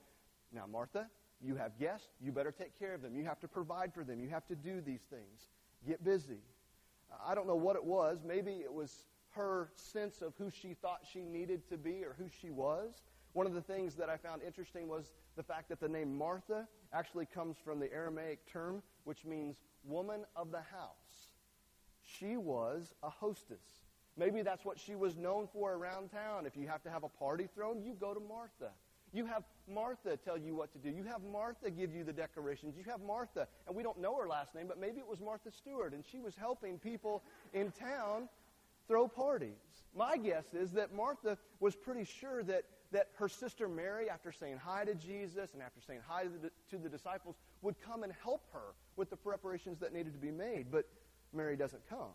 Now, 0.51 0.65
Martha, 0.71 1.07
you 1.41 1.55
have 1.55 1.77
guests. 1.79 2.07
You 2.21 2.31
better 2.31 2.51
take 2.51 2.77
care 2.79 2.93
of 2.93 3.01
them. 3.01 3.15
You 3.15 3.23
have 3.25 3.39
to 3.41 3.47
provide 3.47 3.93
for 3.93 4.03
them. 4.03 4.19
You 4.19 4.29
have 4.29 4.47
to 4.47 4.55
do 4.55 4.81
these 4.81 5.01
things. 5.09 5.49
Get 5.87 6.03
busy. 6.03 6.39
I 7.25 7.35
don't 7.35 7.47
know 7.47 7.55
what 7.55 7.75
it 7.75 7.83
was. 7.83 8.19
Maybe 8.25 8.61
it 8.63 8.73
was 8.73 9.05
her 9.31 9.69
sense 9.75 10.21
of 10.21 10.33
who 10.37 10.49
she 10.49 10.73
thought 10.73 11.01
she 11.11 11.21
needed 11.21 11.67
to 11.69 11.77
be 11.77 12.03
or 12.03 12.15
who 12.17 12.25
she 12.41 12.49
was. 12.49 13.03
One 13.33 13.45
of 13.45 13.53
the 13.53 13.61
things 13.61 13.95
that 13.95 14.09
I 14.09 14.17
found 14.17 14.41
interesting 14.41 14.87
was 14.87 15.13
the 15.35 15.43
fact 15.43 15.69
that 15.69 15.81
the 15.81 15.89
name 15.89 16.17
Martha 16.17 16.67
actually 16.93 17.25
comes 17.25 17.57
from 17.63 17.79
the 17.79 17.91
Aramaic 17.91 18.49
term, 18.51 18.81
which 19.03 19.25
means 19.25 19.57
woman 19.83 20.21
of 20.35 20.51
the 20.51 20.61
house. 20.61 21.33
She 22.01 22.37
was 22.37 22.93
a 23.03 23.09
hostess. 23.09 23.84
Maybe 24.17 24.41
that's 24.41 24.63
what 24.63 24.79
she 24.79 24.95
was 24.95 25.17
known 25.17 25.47
for 25.51 25.73
around 25.73 26.11
town. 26.11 26.45
If 26.45 26.55
you 26.55 26.67
have 26.67 26.81
to 26.83 26.89
have 26.89 27.03
a 27.03 27.09
party 27.09 27.47
thrown, 27.53 27.81
you 27.81 27.93
go 27.93 28.13
to 28.13 28.19
Martha. 28.19 28.71
You 29.11 29.25
have 29.25 29.43
Martha 29.71 30.17
tell 30.17 30.37
you 30.37 30.55
what 30.55 30.71
to 30.73 30.77
do. 30.77 30.89
You 30.89 31.03
have 31.03 31.21
Martha 31.23 31.69
give 31.71 31.93
you 31.93 32.03
the 32.03 32.13
decorations. 32.13 32.75
You 32.77 32.83
have 32.89 33.01
Martha, 33.01 33.47
and 33.67 33.75
we 33.75 33.83
don't 33.83 33.99
know 33.99 34.17
her 34.17 34.27
last 34.27 34.55
name, 34.55 34.67
but 34.67 34.79
maybe 34.79 34.99
it 34.99 35.07
was 35.07 35.19
Martha 35.19 35.51
Stewart, 35.51 35.93
and 35.93 36.03
she 36.05 36.19
was 36.19 36.35
helping 36.35 36.79
people 36.79 37.23
in 37.53 37.71
town 37.71 38.27
throw 38.87 39.07
parties. 39.07 39.83
My 39.95 40.17
guess 40.17 40.53
is 40.53 40.71
that 40.73 40.93
Martha 40.93 41.37
was 41.59 41.75
pretty 41.75 42.03
sure 42.03 42.43
that 42.43 42.63
that 42.91 43.09
her 43.15 43.27
sister 43.27 43.67
Mary, 43.67 44.09
after 44.09 44.31
saying 44.31 44.57
hi 44.63 44.85
to 44.85 44.95
Jesus 44.95 45.53
and 45.53 45.61
after 45.61 45.81
saying 45.81 45.99
hi 46.07 46.23
to 46.23 46.29
the, 46.29 46.51
to 46.69 46.77
the 46.81 46.87
disciples, 46.87 47.35
would 47.61 47.75
come 47.81 48.03
and 48.03 48.13
help 48.23 48.43
her 48.53 48.73
with 48.95 49.09
the 49.09 49.17
preparations 49.17 49.79
that 49.79 49.91
needed 49.91 50.13
to 50.13 50.19
be 50.19 50.31
made. 50.31 50.71
But 50.71 50.85
Mary 51.33 51.57
doesn't 51.57 51.81
come. 51.89 52.13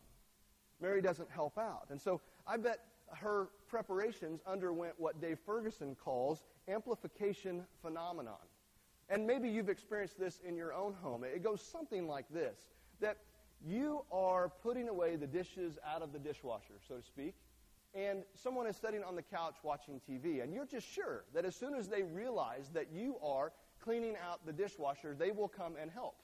Mary 0.81 1.03
doesn't 1.03 1.31
help 1.31 1.59
out. 1.59 1.87
And 1.91 2.01
so 2.01 2.21
I 2.47 2.57
bet 2.57 2.81
her 3.13 3.49
preparations 3.69 4.41
underwent 4.47 4.95
what 4.99 5.21
Dave 5.21 5.39
Ferguson 5.45 5.97
calls 5.97 6.45
amplification 6.69 7.65
phenomenon. 7.83 8.39
And 9.09 9.27
maybe 9.27 9.49
you've 9.49 9.69
experienced 9.69 10.19
this 10.19 10.41
in 10.47 10.57
your 10.57 10.73
own 10.73 10.95
home. 11.03 11.25
It 11.25 11.43
goes 11.43 11.61
something 11.61 12.07
like 12.07 12.27
this 12.33 12.59
that 13.01 13.17
you 13.67 14.05
are 14.13 14.49
putting 14.63 14.89
away 14.89 15.17
the 15.17 15.27
dishes 15.27 15.79
out 15.87 16.03
of 16.03 16.13
the 16.13 16.19
dishwasher, 16.19 16.75
so 16.87 16.97
to 16.97 17.03
speak, 17.03 17.35
and 17.95 18.23
someone 18.35 18.67
is 18.67 18.77
sitting 18.77 19.03
on 19.03 19.17
the 19.17 19.23
couch 19.23 19.57
watching 19.63 20.01
TV, 20.09 20.43
and 20.43 20.55
you're 20.55 20.67
just 20.67 20.87
sure 20.87 21.25
that 21.35 21.45
as 21.45 21.57
soon 21.57 21.75
as 21.75 21.89
they 21.89 22.03
realize 22.03 22.71
that 22.73 22.87
you 22.93 23.17
are 23.23 23.53
cleaning 23.83 24.15
out 24.25 24.47
the 24.47 24.53
dishwasher, 24.53 25.15
they 25.19 25.31
will 25.31 25.49
come 25.49 25.75
and 25.81 25.91
help, 25.91 26.17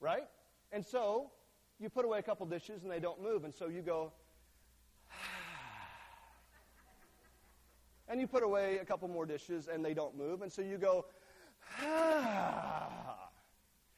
right? 0.00 0.28
And 0.70 0.84
so 0.84 1.30
you 1.80 1.88
put 1.88 2.04
away 2.04 2.18
a 2.18 2.22
couple 2.22 2.44
dishes 2.46 2.82
and 2.82 2.90
they 2.90 3.00
don't 3.00 3.22
move, 3.22 3.44
and 3.44 3.54
so 3.54 3.68
you 3.68 3.82
go, 3.82 4.12
and 8.08 8.20
you 8.20 8.26
put 8.26 8.42
away 8.42 8.78
a 8.78 8.84
couple 8.84 9.08
more 9.08 9.26
dishes 9.26 9.68
and 9.68 9.84
they 9.84 9.94
don't 9.94 10.16
move, 10.16 10.42
and 10.42 10.52
so 10.52 10.62
you 10.62 10.78
go, 10.78 11.06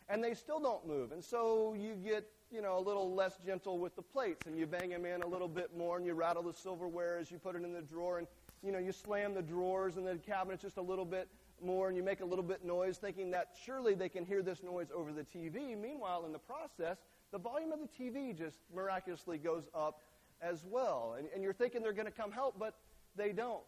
and 0.09 0.23
they 0.23 0.35
still 0.35 0.61
don't 0.61 0.87
move, 0.87 1.13
and 1.13 1.25
so 1.25 1.75
you 1.79 1.95
get 1.95 2.27
you 2.53 2.61
know, 2.61 2.79
a 2.79 2.81
little 2.81 3.15
less 3.15 3.39
gentle 3.45 3.79
with 3.79 3.95
the 3.95 4.03
plates 4.03 4.47
and 4.47 4.59
you 4.59 4.67
bang 4.67 4.91
them 4.91 5.05
in 5.05 5.23
a 5.23 5.27
little 5.27 5.49
bit 5.49 5.77
more 5.77 5.97
and 5.97 6.05
you 6.05 6.15
rattle 6.15 6.43
the 6.43 6.53
silverware 6.53 7.19
as 7.19 7.31
you 7.31 7.39
put 7.39 7.55
it 7.55 7.63
in 7.63 7.73
the 7.73 7.83
drawer 7.83 8.19
and, 8.19 8.27
you 8.63 8.73
know, 8.73 8.79
you 8.79 8.93
slam 8.93 9.35
the 9.35 9.43
drawers 9.43 9.97
and 9.97 10.07
the 10.07 10.17
cabinets 10.17 10.63
just 10.63 10.77
a 10.77 10.83
little 10.83 11.05
bit 11.05 11.29
more 11.63 11.89
and 11.89 11.97
you 11.97 12.03
make 12.03 12.21
a 12.21 12.25
little 12.25 12.43
bit 12.43 12.65
noise 12.65 12.97
thinking 12.97 13.31
that 13.31 13.51
surely 13.65 13.95
they 13.95 14.09
can 14.09 14.25
hear 14.25 14.43
this 14.43 14.63
noise 14.63 14.89
over 14.95 15.13
the 15.13 15.23
TV. 15.23 15.81
Meanwhile, 15.81 16.25
in 16.27 16.33
the 16.33 16.39
process, 16.39 16.99
the 17.33 17.39
volume 17.39 17.73
of 17.73 17.79
the 17.81 17.89
TV 17.89 18.37
just 18.37 18.59
miraculously 18.75 19.39
goes 19.39 19.65
up 19.75 20.01
as 20.43 20.65
well. 20.69 21.17
And, 21.19 21.29
and 21.35 21.43
you're 21.43 21.53
thinking 21.53 21.83
they're 21.83 21.93
going 21.93 22.07
to 22.07 22.13
come 22.13 22.33
help, 22.33 22.59
but 22.59 22.75
they 23.17 23.33
don't. 23.33 23.63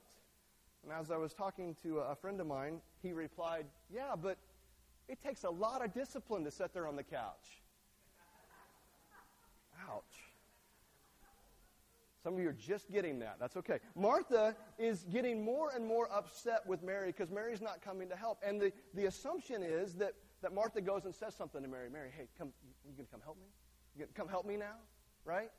And 0.83 0.93
as 0.93 1.11
I 1.11 1.17
was 1.17 1.33
talking 1.33 1.77
to 1.83 1.99
a 1.99 2.15
friend 2.17 2.41
of 2.41 2.47
mine, 2.47 2.81
he 3.03 3.13
replied, 3.13 3.67
Yeah, 3.93 4.15
but 4.21 4.37
it 5.09 5.21
takes 5.21 5.45
a 5.45 5.51
lot 5.51 5.85
of 5.85 5.95
discipline 5.95 6.45
to 6.45 6.51
sit 6.51 6.73
there 6.75 6.87
on 6.87 6.97
the 6.97 7.05
couch. 7.05 7.63
Ouch. 9.89 10.03
Some 12.23 12.35
of 12.35 12.41
you 12.41 12.49
are 12.49 12.53
just 12.53 12.91
getting 12.91 13.19
that. 13.19 13.37
That's 13.41 13.57
okay. 13.57 13.79
Martha 13.97 14.55
is 14.79 15.05
getting 15.13 15.45
more 15.45 15.71
and 15.75 15.85
more 15.85 16.09
upset 16.13 16.65
with 16.67 16.83
Mary 16.83 17.09
because 17.09 17.31
Mary's 17.31 17.61
not 17.61 17.83
coming 17.83 18.09
to 18.09 18.17
help. 18.17 18.39
And 18.47 18.61
the, 18.61 18.73
the 18.95 19.07
assumption 19.07 19.63
is 19.65 19.95
that, 19.95 20.13
that 20.41 20.55
Martha 20.55 20.81
goes 20.81 21.05
and 21.05 21.13
says 21.13 21.35
something 21.35 21.63
to 21.63 21.69
Mary. 21.69 21.91
Mary, 21.91 22.11
hey, 22.17 22.29
come, 22.39 22.53
you 22.91 22.97
going 22.97 23.07
to 23.07 23.13
come 23.13 23.21
help 23.23 23.39
me? 23.39 23.47
You 23.95 24.01
going 24.01 24.09
to 24.09 24.15
come 24.15 24.29
help 24.29 24.47
me 24.47 24.57
now? 24.57 24.77
Right? 25.25 25.51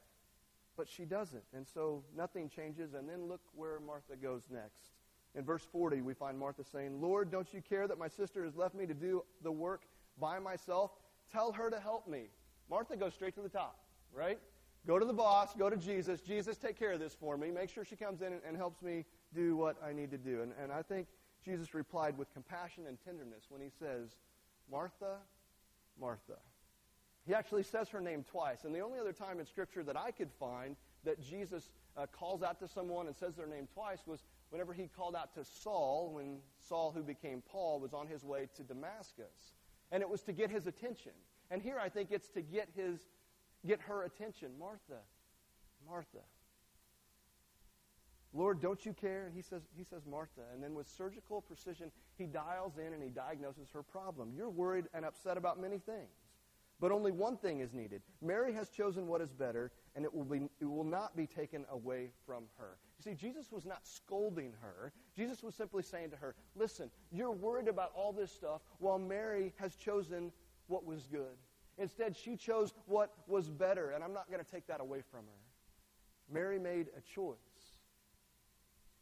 But 0.75 0.89
she 0.89 1.05
doesn't. 1.05 1.43
And 1.53 1.67
so 1.67 2.03
nothing 2.15 2.49
changes. 2.49 2.93
And 2.93 3.07
then 3.07 3.27
look 3.27 3.41
where 3.55 3.79
Martha 3.79 4.15
goes 4.15 4.43
next. 4.49 4.91
In 5.35 5.43
verse 5.43 5.65
40, 5.71 6.01
we 6.01 6.13
find 6.13 6.37
Martha 6.37 6.63
saying, 6.63 7.01
Lord, 7.01 7.31
don't 7.31 7.51
you 7.53 7.61
care 7.61 7.87
that 7.87 7.97
my 7.97 8.07
sister 8.07 8.43
has 8.43 8.55
left 8.55 8.75
me 8.75 8.85
to 8.85 8.93
do 8.93 9.23
the 9.41 9.51
work 9.51 9.83
by 10.19 10.39
myself? 10.39 10.91
Tell 11.31 11.51
her 11.51 11.69
to 11.69 11.79
help 11.79 12.07
me. 12.07 12.25
Martha 12.69 12.95
goes 12.95 13.13
straight 13.13 13.33
to 13.35 13.41
the 13.41 13.49
top 13.49 13.79
right? 14.13 14.39
Go 14.85 14.99
to 14.99 15.05
the 15.05 15.13
boss, 15.13 15.53
go 15.57 15.69
to 15.69 15.77
Jesus. 15.77 16.21
Jesus, 16.21 16.57
take 16.57 16.77
care 16.77 16.91
of 16.91 16.99
this 16.99 17.15
for 17.15 17.37
me. 17.37 17.51
Make 17.51 17.69
sure 17.69 17.85
she 17.85 17.95
comes 17.95 18.21
in 18.21 18.33
and, 18.33 18.41
and 18.47 18.57
helps 18.57 18.81
me 18.81 19.05
do 19.33 19.55
what 19.55 19.77
I 19.83 19.93
need 19.93 20.11
to 20.11 20.17
do. 20.17 20.41
And, 20.41 20.51
and 20.61 20.71
I 20.71 20.81
think 20.81 21.07
Jesus 21.43 21.73
replied 21.73 22.17
with 22.17 22.31
compassion 22.33 22.85
and 22.87 22.97
tenderness 23.03 23.45
when 23.49 23.61
he 23.61 23.69
says, 23.69 24.17
Martha, 24.69 25.17
Martha. 25.99 26.37
He 27.25 27.33
actually 27.33 27.63
says 27.63 27.89
her 27.89 28.01
name 28.01 28.25
twice. 28.29 28.65
And 28.65 28.75
the 28.75 28.81
only 28.81 28.99
other 28.99 29.13
time 29.13 29.39
in 29.39 29.45
Scripture 29.45 29.83
that 29.83 29.97
I 29.97 30.11
could 30.11 30.29
find 30.39 30.75
that 31.05 31.21
Jesus 31.21 31.71
uh, 31.95 32.05
calls 32.07 32.43
out 32.43 32.59
to 32.59 32.67
someone 32.67 33.07
and 33.07 33.15
says 33.15 33.35
their 33.35 33.47
name 33.47 33.67
twice 33.73 33.99
was 34.05 34.23
whenever 34.49 34.73
he 34.73 34.87
called 34.87 35.15
out 35.15 35.33
to 35.35 35.45
Saul, 35.45 36.11
when 36.13 36.39
Saul, 36.59 36.91
who 36.91 37.01
became 37.01 37.41
Paul, 37.49 37.79
was 37.79 37.93
on 37.93 38.07
his 38.07 38.23
way 38.23 38.49
to 38.55 38.63
Damascus. 38.63 39.55
And 39.91 40.01
it 40.01 40.09
was 40.09 40.21
to 40.23 40.33
get 40.33 40.49
his 40.49 40.67
attention. 40.67 41.13
And 41.49 41.61
here 41.61 41.79
I 41.79 41.87
think 41.87 42.11
it's 42.11 42.29
to 42.29 42.41
get 42.41 42.69
his 42.75 42.99
get 43.65 43.79
her 43.81 44.03
attention. 44.03 44.51
Martha, 44.59 44.99
Martha. 45.87 46.19
Lord, 48.33 48.61
don't 48.61 48.83
you 48.83 48.93
care? 48.93 49.25
And 49.27 49.35
he 49.35 49.43
says, 49.43 49.61
he 49.77 49.83
says, 49.83 50.01
Martha. 50.09 50.41
And 50.53 50.61
then 50.61 50.73
with 50.73 50.87
surgical 50.87 51.41
precision, 51.41 51.91
he 52.17 52.25
dials 52.25 52.77
in 52.77 52.91
and 52.91 53.03
he 53.03 53.09
diagnoses 53.09 53.69
her 53.73 53.83
problem. 53.83 54.33
You're 54.35 54.49
worried 54.49 54.85
and 54.93 55.05
upset 55.05 55.37
about 55.37 55.61
many 55.61 55.77
things. 55.77 56.09
But 56.83 56.91
only 56.91 57.13
one 57.13 57.37
thing 57.37 57.61
is 57.61 57.73
needed. 57.73 58.01
Mary 58.21 58.51
has 58.55 58.67
chosen 58.67 59.07
what 59.07 59.21
is 59.21 59.31
better, 59.31 59.71
and 59.95 60.03
it 60.03 60.13
will, 60.13 60.25
be, 60.25 60.49
it 60.59 60.65
will 60.65 60.83
not 60.83 61.15
be 61.15 61.25
taken 61.25 61.65
away 61.71 62.09
from 62.25 62.43
her. 62.57 62.77
You 62.97 63.09
see, 63.09 63.15
Jesus 63.15 63.53
was 63.53 63.65
not 63.65 63.87
scolding 63.87 64.51
her. 64.59 64.91
Jesus 65.15 65.41
was 65.41 65.55
simply 65.55 65.81
saying 65.81 66.09
to 66.09 66.17
her, 66.17 66.35
Listen, 66.57 66.91
you're 67.09 67.31
worried 67.31 67.69
about 67.69 67.93
all 67.95 68.11
this 68.11 68.33
stuff 68.33 68.63
while 68.79 68.99
Mary 68.99 69.53
has 69.61 69.77
chosen 69.77 70.33
what 70.67 70.85
was 70.85 71.07
good. 71.07 71.37
Instead, 71.77 72.17
she 72.17 72.35
chose 72.35 72.73
what 72.85 73.13
was 73.27 73.49
better, 73.49 73.91
and 73.91 74.03
I'm 74.03 74.11
not 74.11 74.29
going 74.29 74.43
to 74.43 74.51
take 74.51 74.67
that 74.67 74.81
away 74.81 75.03
from 75.09 75.21
her. 75.21 76.33
Mary 76.33 76.59
made 76.59 76.87
a 76.97 77.01
choice, 77.15 77.37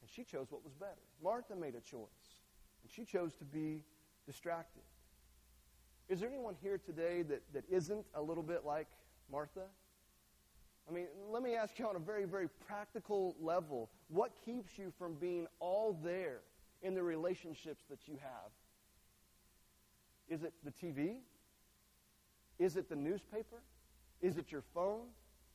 and 0.02 0.08
she 0.08 0.24
chose 0.24 0.52
what 0.52 0.64
was 0.64 0.76
better. 0.76 1.02
Martha 1.24 1.56
made 1.56 1.74
a 1.74 1.82
choice, 1.82 2.44
and 2.84 2.92
she 2.92 3.06
chose 3.06 3.34
to 3.38 3.44
be 3.44 3.84
distracted. 4.28 4.84
Is 6.12 6.20
there 6.20 6.27
anyone 6.27 6.56
here 6.62 6.77
today 6.77 7.22
that, 7.22 7.41
that 7.53 7.63
isn't 7.70 8.06
a 8.15 8.22
little 8.22 8.44
bit 8.44 8.65
like 8.65 8.88
Martha? 9.32 9.63
I 10.89 10.94
mean, 10.94 11.06
let 11.32 11.41
me 11.41 11.56
ask 11.56 11.80
you 11.80 11.88
on 11.88 11.96
a 11.96 12.00
very, 12.00 12.25
very 12.25 12.50
practical 12.68 13.34
level 13.39 13.89
what 14.10 14.34
keeps 14.44 14.77
you 14.77 14.91
from 15.00 15.13
being 15.13 15.48
all 15.62 15.98
there 16.03 16.41
in 16.82 16.96
the 16.96 17.01
relationships 17.01 17.86
that 17.89 18.00
you 18.08 18.18
have? 18.22 18.51
Is 20.27 20.44
it 20.44 20.53
the 20.65 20.72
TV? 20.72 21.20
Is 22.60 22.75
it 22.75 22.89
the 22.89 22.96
newspaper? 22.98 23.62
Is 24.22 24.38
it 24.38 24.51
your 24.51 24.63
phone? 24.74 25.08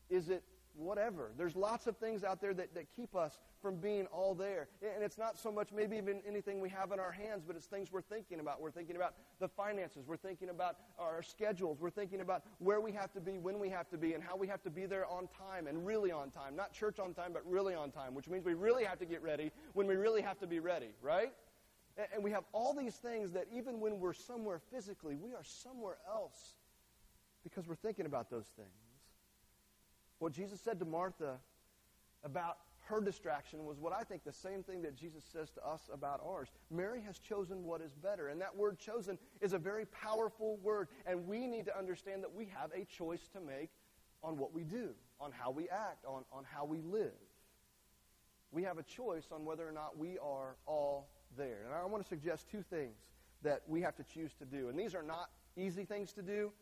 Is 0.09 0.31
it 0.31 0.43
whatever? 0.77 1.33
There's 1.37 1.57
lots 1.57 1.87
of 1.87 1.97
things 1.97 2.25
out 2.25 2.41
there 2.41 2.55
that, 2.55 2.75
that 2.75 2.87
keep 2.95 3.15
us 3.15 3.39
from 3.61 3.77
being 3.77 4.07
all 4.07 4.35
there. 4.35 4.69
And 4.83 5.03
it's 5.03 5.19
not 5.19 5.39
so 5.39 5.51
much 5.51 5.69
maybe 5.73 5.97
even 5.97 6.21
anything 6.27 6.61
we 6.61 6.69
have 6.71 6.93
in 6.93 7.01
our 7.01 7.13
hands, 7.13 7.43
but 7.47 7.57
it's 7.57 7.67
things 7.67 7.91
we're 7.91 8.03
thinking 8.03 8.41
about. 8.41 8.61
We're 8.61 8.71
thinking 8.71 8.97
about 8.97 9.15
the 9.41 9.49
finances. 9.49 10.05
We're 10.07 10.17
thinking 10.17 10.49
about 10.49 10.77
our 10.99 11.23
schedules. 11.23 11.79
We're 11.81 11.91
thinking 11.91 12.21
about 12.21 12.43
where 12.59 12.81
we 12.81 12.93
have 12.93 13.13
to 13.13 13.21
be, 13.21 13.39
when 13.39 13.59
we 13.59 13.69
have 13.71 13.89
to 13.91 13.99
be, 13.99 14.15
and 14.15 14.23
how 14.23 14.37
we 14.37 14.47
have 14.49 14.63
to 14.63 14.71
be 14.71 14.87
there 14.87 15.07
on 15.07 15.29
time 15.29 15.67
and 15.67 15.87
really 15.87 16.13
on 16.13 16.31
time. 16.31 16.57
Not 16.57 16.73
church 16.73 16.99
on 16.99 17.15
time, 17.15 17.33
but 17.33 17.43
really 17.49 17.75
on 17.75 17.91
time, 17.91 18.15
which 18.15 18.29
means 18.29 18.45
we 18.45 18.55
really 18.55 18.85
have 18.85 18.99
to 18.99 19.07
get 19.07 19.23
ready 19.23 19.51
when 19.73 19.87
we 19.87 19.97
really 19.97 20.23
have 20.23 20.39
to 20.39 20.47
be 20.47 20.61
ready, 20.61 20.91
right? 21.03 21.33
And 22.15 22.23
we 22.23 22.31
have 22.31 22.45
all 22.53 22.75
these 22.75 22.97
things 22.97 23.33
that 23.33 23.47
even 23.53 23.81
when 23.81 24.01
we're 24.01 24.13
somewhere 24.13 24.61
physically, 24.71 25.17
we 25.17 25.33
are 25.33 25.45
somewhere 25.45 25.97
else 26.07 26.57
because 27.43 27.67
we're 27.67 27.75
thinking 27.75 28.07
about 28.07 28.29
those 28.29 28.47
things. 28.57 28.86
What 30.19 30.33
Jesus 30.33 30.61
said 30.61 30.79
to 30.79 30.85
Martha 30.85 31.39
about 32.25 32.59
her 32.87 33.01
distraction 33.01 33.65
was 33.65 33.79
what 33.81 33.93
I 33.93 34.03
think 34.03 34.25
the 34.25 34.33
same 34.33 34.63
thing 34.63 34.83
that 34.83 34.97
Jesus 34.97 35.25
says 35.33 35.51
to 35.53 35.67
us 35.67 35.91
about 35.93 36.21
ours. 36.25 36.49
Mary 36.71 37.01
has 37.03 37.19
chosen 37.19 37.65
what 37.65 37.81
is 37.81 37.93
better. 37.95 38.29
And 38.29 38.41
that 38.41 38.57
word 38.57 38.79
chosen 38.79 39.19
is 39.41 39.53
a 39.53 39.59
very 39.59 39.87
powerful 39.87 40.59
word. 40.63 40.89
And 41.05 41.27
we 41.27 41.47
need 41.47 41.65
to 41.67 41.77
understand 41.77 42.23
that 42.23 42.33
we 42.33 42.49
have 42.55 42.71
a 42.73 42.85
choice 42.85 43.29
to 43.33 43.41
make 43.41 43.71
on 44.23 44.39
what 44.39 44.53
we 44.53 44.63
do, 44.63 44.91
on 45.21 45.33
how 45.33 45.51
we 45.51 45.69
act, 45.69 46.05
on, 46.07 46.25
on 46.33 46.45
how 46.45 46.65
we 46.65 46.81
live. 46.81 47.13
We 48.53 48.63
have 48.63 48.79
a 48.79 48.85
choice 48.85 49.27
on 49.33 49.45
whether 49.45 49.69
or 49.69 49.73
not 49.73 49.99
we 49.99 50.19
are 50.19 50.57
all 50.67 51.09
there. 51.37 51.63
And 51.65 51.75
I 51.75 51.85
want 51.87 52.05
to 52.05 52.09
suggest 52.09 52.49
two 52.49 52.63
things 52.63 52.97
that 53.43 53.63
we 53.67 53.81
have 53.83 53.97
to 53.97 54.05
choose 54.05 54.33
to 54.39 54.45
do. 54.45 54.69
And 54.69 54.79
these 54.79 54.95
are 54.95 55.03
not 55.03 55.31
easy 55.57 55.85
things 55.85 56.13
to 56.13 56.23
do 56.23 56.53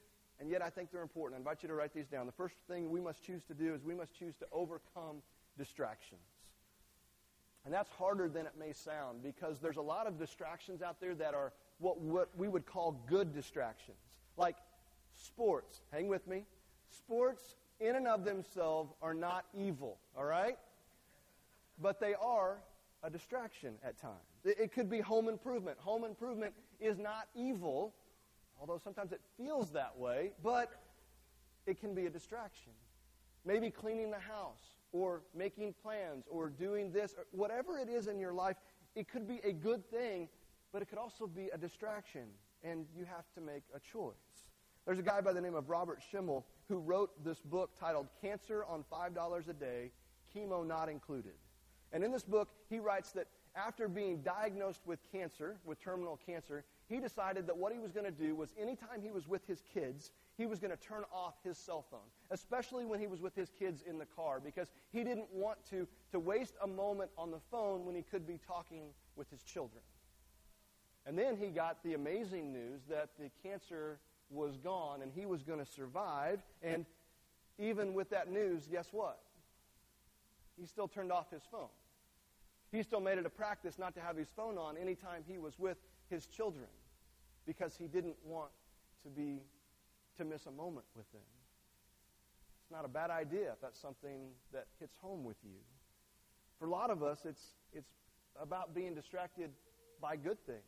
and 0.41 0.51
yet 0.51 0.63
I 0.63 0.71
think 0.71 0.91
they're 0.91 1.03
important. 1.03 1.37
I 1.37 1.39
invite 1.39 1.63
you 1.63 1.69
to 1.69 1.75
write 1.75 1.95
these 1.95 2.07
down. 2.07 2.27
The 2.27 2.33
first 2.33 2.57
thing 2.69 2.91
we 2.91 3.01
must 3.01 3.23
choose 3.23 3.43
to 3.45 3.55
do 3.55 3.75
is 3.75 3.85
we 3.85 3.95
must 3.95 4.15
choose 4.15 4.35
to 4.37 4.47
overcome 4.53 5.23
distractions. 5.57 6.21
And 7.65 7.73
that's 7.73 7.89
harder 7.91 8.29
than 8.29 8.45
it 8.47 8.53
may 8.59 8.73
sound 8.73 9.23
because 9.23 9.59
there's 9.59 9.79
a 9.79 9.83
lot 9.83 10.07
of 10.07 10.19
distractions 10.19 10.83
out 10.83 11.01
there 11.01 11.15
that 11.15 11.35
are 11.35 11.53
what, 11.79 11.99
what 12.01 12.29
we 12.37 12.49
would 12.49 12.67
call 12.67 13.01
good 13.07 13.33
distractions. 13.33 13.97
Like 14.37 14.57
sports. 15.15 15.81
Hang 15.91 16.09
with 16.09 16.27
me. 16.27 16.45
Sports, 16.91 17.57
in 17.81 17.97
and 17.97 18.07
of 18.07 18.25
themselves, 18.25 18.93
are 19.01 19.15
not 19.15 19.47
evil, 19.57 19.99
all 20.17 20.25
right? 20.25 20.59
But 21.81 22.01
they 22.01 22.15
are 22.15 22.59
a 23.03 23.11
distraction 23.11 23.75
at 23.83 23.99
times. 23.99 24.15
It, 24.45 24.59
it 24.61 24.73
could 24.73 24.91
be 24.91 25.01
home 25.01 25.29
improvement. 25.29 25.79
Home 25.79 26.05
improvement 26.05 26.53
is 26.81 26.99
not 26.99 27.29
evil, 27.35 27.95
although 28.65 28.81
sometimes 28.83 29.13
it 29.13 29.21
feels 29.37 29.71
that 29.73 29.99
way, 29.99 30.31
but 30.43 30.71
it 31.67 31.79
can 31.79 31.95
be 31.95 32.07
a 32.07 32.11
distraction. 32.11 32.73
Maybe 33.45 33.71
cleaning 33.71 34.11
the 34.11 34.19
house 34.19 34.79
or 34.91 35.21
making 35.35 35.75
plans 35.83 36.25
or 36.31 36.49
doing 36.49 36.91
this, 36.91 37.15
or 37.19 37.27
whatever 37.33 37.79
it 37.79 37.91
is 37.91 38.07
in 38.07 38.19
your 38.19 38.33
life, 38.33 38.57
it 38.95 39.07
could 39.07 39.29
be 39.29 39.39
a 39.45 39.53
good 39.53 39.85
thing, 39.91 40.29
but 40.73 40.81
it 40.81 40.89
could 40.89 40.97
also 40.97 41.27
be 41.27 41.51
a 41.53 41.59
distraction, 41.59 42.23
and 42.63 42.87
you 42.97 43.05
have 43.05 43.25
to 43.35 43.43
make 43.43 43.65
a 43.75 43.81
choice. 43.81 44.15
There's 44.87 44.99
a 44.99 45.03
guy 45.03 45.21
by 45.21 45.35
the 45.35 45.43
name 45.43 45.55
of 45.55 45.69
Robert 45.69 46.01
Schimmel 46.11 46.47
who 46.67 46.79
wrote 46.79 47.23
this 47.23 47.41
book 47.41 47.79
titled 47.79 48.07
Cancer 48.23 48.65
on 48.65 48.83
$5 48.91 49.49
a 49.49 49.53
Day, 49.53 49.91
Chemo 50.35 50.67
Not 50.67 50.89
Included. 50.89 51.35
And 51.93 52.03
in 52.03 52.11
this 52.11 52.25
book, 52.25 52.49
he 52.71 52.79
writes 52.79 53.13
that 53.13 53.27
after 53.55 53.89
being 53.89 54.23
diagnosed 54.23 54.81
with 54.87 55.01
cancer, 55.13 55.59
with 55.67 55.79
terminal 55.81 56.19
cancer, 56.25 56.65
he 56.89 57.01
decided 57.01 57.47
that 57.47 57.57
what 57.57 57.73
he 57.73 57.79
was 57.79 57.93
going 57.93 58.05
to 58.05 58.13
do 58.13 58.35
was 58.35 58.53
anytime 58.61 59.01
he 59.03 59.11
was 59.11 59.27
with 59.27 59.47
his 59.47 59.63
kids, 59.73 60.13
he 60.37 60.47
was 60.47 60.59
going 60.59 60.71
to 60.71 60.77
turn 60.77 61.05
off 61.13 61.35
his 61.43 61.57
cell 61.57 61.85
phone, 61.91 62.01
especially 62.31 62.85
when 62.85 63.01
he 63.01 63.07
was 63.07 63.21
with 63.21 63.35
his 63.35 63.51
kids 63.51 63.83
in 63.87 63.99
the 63.99 64.05
car, 64.05 64.41
because 64.45 64.71
he 64.93 65.03
didn't 65.03 65.33
want 65.33 65.59
to, 65.71 65.87
to 66.13 66.21
waste 66.21 66.55
a 66.63 66.67
moment 66.67 67.11
on 67.17 67.31
the 67.31 67.41
phone 67.51 67.87
when 67.87 67.95
he 67.95 68.03
could 68.03 68.27
be 68.27 68.39
talking 68.47 68.91
with 69.17 69.31
his 69.31 69.43
children. 69.43 69.83
And 71.07 71.19
then 71.19 71.37
he 71.37 71.49
got 71.49 71.83
the 71.83 71.95
amazing 71.95 72.53
news 72.53 72.83
that 72.89 73.11
the 73.19 73.31
cancer 73.43 73.99
was 74.31 74.57
gone 74.57 75.03
and 75.03 75.13
he 75.15 75.27
was 75.27 75.43
going 75.43 75.59
to 75.59 75.71
survive. 75.71 76.41
And 76.63 76.87
even 77.59 77.95
with 77.95 78.11
that 78.11 78.31
news, 78.31 78.69
guess 78.71 78.89
what? 78.91 79.21
He 80.59 80.67
still 80.67 80.89
turned 80.89 81.13
off 81.13 81.31
his 81.31 81.43
phone. 81.51 81.69
He 82.73 82.83
still 82.83 83.01
made 83.01 83.19
it 83.19 83.27
a 83.27 83.31
practice 83.31 83.79
not 83.79 83.95
to 83.95 84.01
have 84.01 84.17
his 84.17 84.29
phone 84.35 84.59
on 84.59 84.77
anytime 84.77 85.23
he 85.27 85.39
was 85.39 85.59
with 85.59 85.77
his 86.15 86.27
children 86.27 86.67
because 87.47 87.77
he 87.77 87.87
didn't 87.87 88.17
want 88.25 88.51
to 89.03 89.09
be 89.09 89.43
to 90.17 90.25
miss 90.25 90.47
a 90.47 90.51
moment 90.51 90.87
with 90.97 91.11
them. 91.13 91.21
It's 92.63 92.71
not 92.71 92.85
a 92.85 92.89
bad 92.89 93.11
idea 93.11 93.53
if 93.53 93.61
that's 93.61 93.79
something 93.79 94.31
that 94.53 94.67
hits 94.81 94.97
home 95.03 95.25
with 95.25 95.37
you. 95.45 95.59
For 96.59 96.67
a 96.67 96.71
lot 96.71 96.91
of 96.91 97.03
us, 97.03 97.27
it's, 97.27 97.57
it's 97.73 97.91
about 98.41 98.75
being 98.75 98.95
distracted 98.95 99.51
by 100.01 100.17
good 100.17 100.39
things. 100.47 100.63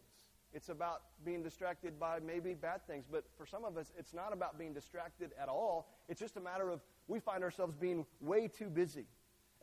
It's 0.53 0.69
about 0.69 1.03
being 1.25 1.43
distracted 1.43 1.99
by 1.99 2.19
maybe 2.19 2.55
bad 2.55 2.87
things. 2.87 3.05
But 3.11 3.25
for 3.37 3.47
some 3.47 3.65
of 3.65 3.77
us, 3.77 3.93
it's 3.99 4.13
not 4.13 4.33
about 4.33 4.59
being 4.59 4.73
distracted 4.73 5.31
at 5.41 5.49
all. 5.49 5.89
It's 6.09 6.21
just 6.21 6.37
a 6.37 6.41
matter 6.41 6.71
of 6.71 6.81
we 7.09 7.21
find 7.21 7.43
ourselves 7.43 7.75
being 7.75 8.05
way 8.21 8.49
too 8.49 8.69
busy. 8.69 9.07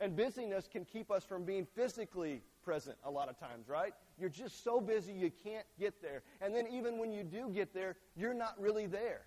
And 0.00 0.16
busyness 0.16 0.68
can 0.70 0.84
keep 0.84 1.10
us 1.10 1.24
from 1.24 1.44
being 1.44 1.66
physically 1.66 2.42
present 2.64 2.96
a 3.04 3.10
lot 3.10 3.28
of 3.28 3.38
times, 3.38 3.68
right? 3.68 3.92
You're 4.18 4.30
just 4.30 4.64
so 4.64 4.80
busy 4.80 5.12
you 5.12 5.30
can't 5.44 5.66
get 5.78 6.00
there. 6.02 6.22
And 6.40 6.54
then 6.54 6.66
even 6.68 6.98
when 6.98 7.12
you 7.12 7.22
do 7.24 7.50
get 7.50 7.74
there, 7.74 7.96
you're 8.16 8.34
not 8.34 8.60
really 8.60 8.86
there. 8.86 9.22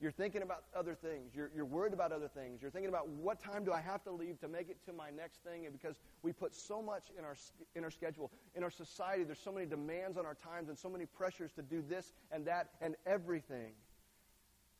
You're 0.00 0.12
thinking 0.12 0.42
about 0.42 0.64
other 0.76 0.94
things. 0.94 1.34
You're, 1.34 1.50
you're 1.54 1.64
worried 1.64 1.92
about 1.94 2.12
other 2.12 2.28
things. 2.28 2.60
You're 2.60 2.70
thinking 2.70 2.88
about 2.88 3.08
what 3.08 3.42
time 3.42 3.64
do 3.64 3.72
I 3.72 3.80
have 3.80 4.02
to 4.04 4.10
leave 4.10 4.38
to 4.40 4.48
make 4.48 4.68
it 4.68 4.76
to 4.86 4.92
my 4.92 5.10
next 5.10 5.42
thing? 5.44 5.64
And 5.64 5.72
because 5.72 5.96
we 6.22 6.32
put 6.32 6.54
so 6.54 6.82
much 6.82 7.04
in 7.16 7.24
our, 7.24 7.36
in 7.74 7.84
our 7.84 7.90
schedule, 7.90 8.30
in 8.54 8.64
our 8.64 8.70
society, 8.70 9.24
there's 9.24 9.38
so 9.38 9.52
many 9.52 9.66
demands 9.66 10.18
on 10.18 10.26
our 10.26 10.34
times 10.34 10.68
and 10.68 10.78
so 10.78 10.88
many 10.88 11.06
pressures 11.06 11.52
to 11.52 11.62
do 11.62 11.82
this 11.88 12.12
and 12.32 12.44
that 12.46 12.70
and 12.80 12.96
everything. 13.06 13.72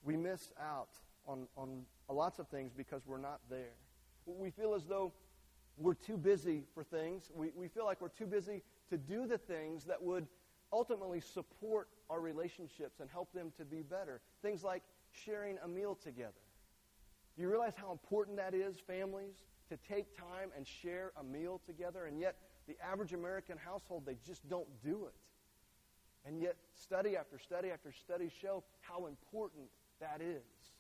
We 0.03 0.17
miss 0.17 0.51
out 0.61 0.91
on, 1.27 1.47
on 1.57 1.85
lots 2.11 2.39
of 2.39 2.49
things 2.49 2.73
because 2.77 3.03
we're 3.07 3.17
not 3.17 3.41
there. 3.49 3.77
We 4.27 4.51
feel 4.51 4.75
as 4.75 4.85
though 4.85 5.13
we're 5.77 5.95
too 5.95 6.17
busy 6.17 6.65
for 6.75 6.85
things. 6.85 7.31
We, 7.35 7.51
we 7.57 7.69
feel 7.69 7.85
like 7.85 8.01
we're 8.01 8.09
too 8.09 8.27
busy 8.27 8.63
to 8.91 8.97
do 8.97 9.27
the 9.27 9.39
things 9.39 9.85
that 9.85 10.03
would 10.03 10.27
ultimately 10.73 11.21
support 11.21 11.89
our 12.11 12.21
relationships 12.21 13.01
and 13.01 13.09
help 13.11 13.33
them 13.33 13.53
to 13.57 13.65
be 13.65 13.83
better. 13.83 14.21
Things 14.43 14.63
like 14.63 14.83
sharing 15.13 15.59
a 15.65 15.69
meal 15.69 15.95
together. 15.95 16.33
Do 17.37 17.43
you 17.43 17.49
realize 17.49 17.75
how 17.77 17.91
important 17.91 18.37
that 18.37 18.55
is, 18.55 18.77
families, 18.79 19.35
to 19.69 19.77
take 19.89 20.17
time 20.17 20.51
and 20.57 20.67
share 20.67 21.13
a 21.19 21.25
meal 21.25 21.61
together? 21.67 22.07
And 22.07 22.19
yet, 22.19 22.37
the 22.69 22.77
average 22.83 23.13
American 23.13 23.59
household, 23.59 24.05
they 24.07 24.17
just 24.25 24.49
don't 24.49 24.69
do 24.83 25.07
it. 25.07 25.15
And 26.27 26.41
yet, 26.41 26.57
study 26.75 27.17
after 27.17 27.39
study 27.39 27.71
after 27.71 27.93
study 27.93 28.31
show 28.41 28.63
how 28.81 29.07
important 29.07 29.67
that 30.01 30.21
is. 30.21 30.74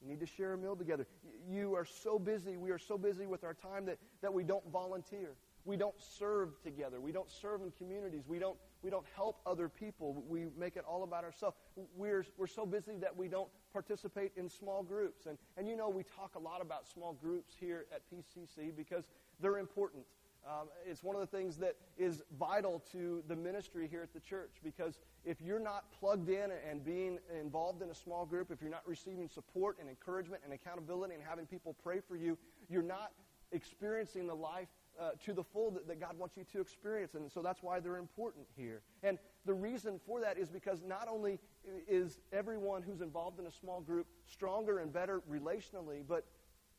You 0.00 0.08
need 0.08 0.20
to 0.20 0.26
share 0.26 0.52
a 0.54 0.58
meal 0.58 0.76
together. 0.76 1.06
You 1.48 1.74
are 1.74 1.84
so 1.84 2.18
busy. 2.18 2.56
We 2.56 2.70
are 2.70 2.78
so 2.78 2.96
busy 2.96 3.26
with 3.26 3.44
our 3.44 3.54
time 3.54 3.86
that, 3.86 3.98
that 4.22 4.32
we 4.32 4.44
don't 4.44 4.64
volunteer. 4.70 5.34
We 5.64 5.76
don't 5.76 5.94
serve 5.98 6.62
together. 6.62 7.00
We 7.00 7.12
don't 7.12 7.30
serve 7.30 7.62
in 7.62 7.72
communities. 7.72 8.22
We 8.26 8.38
don't, 8.38 8.56
we 8.82 8.90
don't 8.90 9.04
help 9.14 9.40
other 9.44 9.68
people. 9.68 10.24
We 10.28 10.46
make 10.56 10.76
it 10.76 10.84
all 10.88 11.02
about 11.02 11.24
ourselves. 11.24 11.56
We're, 11.96 12.24
we're 12.36 12.46
so 12.46 12.64
busy 12.64 12.96
that 13.00 13.14
we 13.14 13.28
don't 13.28 13.50
participate 13.72 14.32
in 14.36 14.48
small 14.48 14.82
groups. 14.82 15.26
And, 15.26 15.36
and 15.56 15.68
you 15.68 15.76
know, 15.76 15.88
we 15.88 16.04
talk 16.04 16.36
a 16.36 16.38
lot 16.38 16.62
about 16.62 16.86
small 16.86 17.12
groups 17.12 17.54
here 17.58 17.86
at 17.94 18.02
PCC 18.10 18.74
because 18.74 19.04
they're 19.40 19.58
important. 19.58 20.04
Um, 20.46 20.68
it's 20.86 21.02
one 21.02 21.14
of 21.14 21.20
the 21.20 21.26
things 21.26 21.56
that 21.58 21.76
is 21.98 22.22
vital 22.38 22.82
to 22.92 23.22
the 23.28 23.36
ministry 23.36 23.86
here 23.88 24.02
at 24.02 24.14
the 24.14 24.20
church 24.20 24.52
because 24.62 24.98
if 25.24 25.40
you're 25.40 25.60
not 25.60 25.84
plugged 25.98 26.28
in 26.28 26.50
and 26.68 26.84
being 26.84 27.18
involved 27.38 27.82
in 27.82 27.90
a 27.90 27.94
small 27.94 28.24
group, 28.24 28.50
if 28.50 28.60
you're 28.62 28.70
not 28.70 28.86
receiving 28.86 29.28
support 29.28 29.76
and 29.80 29.88
encouragement 29.88 30.42
and 30.44 30.52
accountability 30.52 31.14
and 31.14 31.22
having 31.22 31.44
people 31.44 31.76
pray 31.82 32.00
for 32.00 32.16
you, 32.16 32.38
you're 32.68 32.82
not 32.82 33.12
experiencing 33.52 34.26
the 34.26 34.34
life 34.34 34.68
uh, 35.00 35.10
to 35.24 35.32
the 35.32 35.44
full 35.44 35.70
that, 35.70 35.86
that, 35.86 36.00
God 36.00 36.18
wants 36.18 36.36
you 36.36 36.44
to 36.52 36.60
experience. 36.60 37.14
And 37.14 37.30
so 37.30 37.40
that's 37.40 37.62
why 37.62 37.78
they're 37.78 37.98
important 37.98 38.46
here. 38.56 38.82
And 39.02 39.18
the 39.46 39.54
reason 39.54 40.00
for 40.04 40.20
that 40.20 40.38
is 40.38 40.48
because 40.48 40.82
not 40.82 41.08
only 41.08 41.38
is 41.86 42.18
everyone 42.32 42.82
who's 42.82 43.00
involved 43.00 43.38
in 43.38 43.46
a 43.46 43.52
small 43.52 43.80
group 43.80 44.06
stronger 44.26 44.80
and 44.80 44.92
better 44.92 45.22
relationally, 45.30 46.02
but 46.06 46.24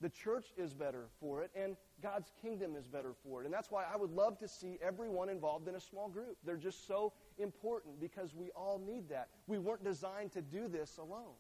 the 0.02 0.10
church 0.10 0.46
is 0.58 0.74
better 0.74 1.08
for 1.20 1.42
it, 1.42 1.52
and 1.56 1.76
God's 2.02 2.32
kingdom 2.42 2.76
is 2.76 2.88
better 2.88 3.14
for 3.24 3.42
it. 3.42 3.46
And 3.46 3.54
that's 3.54 3.70
why 3.70 3.84
I 3.92 3.98
would 3.98 4.12
love 4.12 4.38
to 4.40 4.48
see 4.48 4.78
everyone 4.82 5.30
involved 5.30 5.68
in 5.68 5.76
a 5.76 5.80
small 5.80 6.08
group. 6.08 6.38
They're 6.46 6.58
just 6.58 6.88
so 6.88 7.14
important 7.38 8.00
because 8.00 8.34
we 8.34 8.52
all 8.52 8.82
need 8.86 9.10
that. 9.10 9.28
We 9.48 9.58
weren't 9.58 9.84
designed 9.84 10.32
to 10.34 10.42
do 10.42 10.68
this 10.68 10.98
alone. 10.98 11.36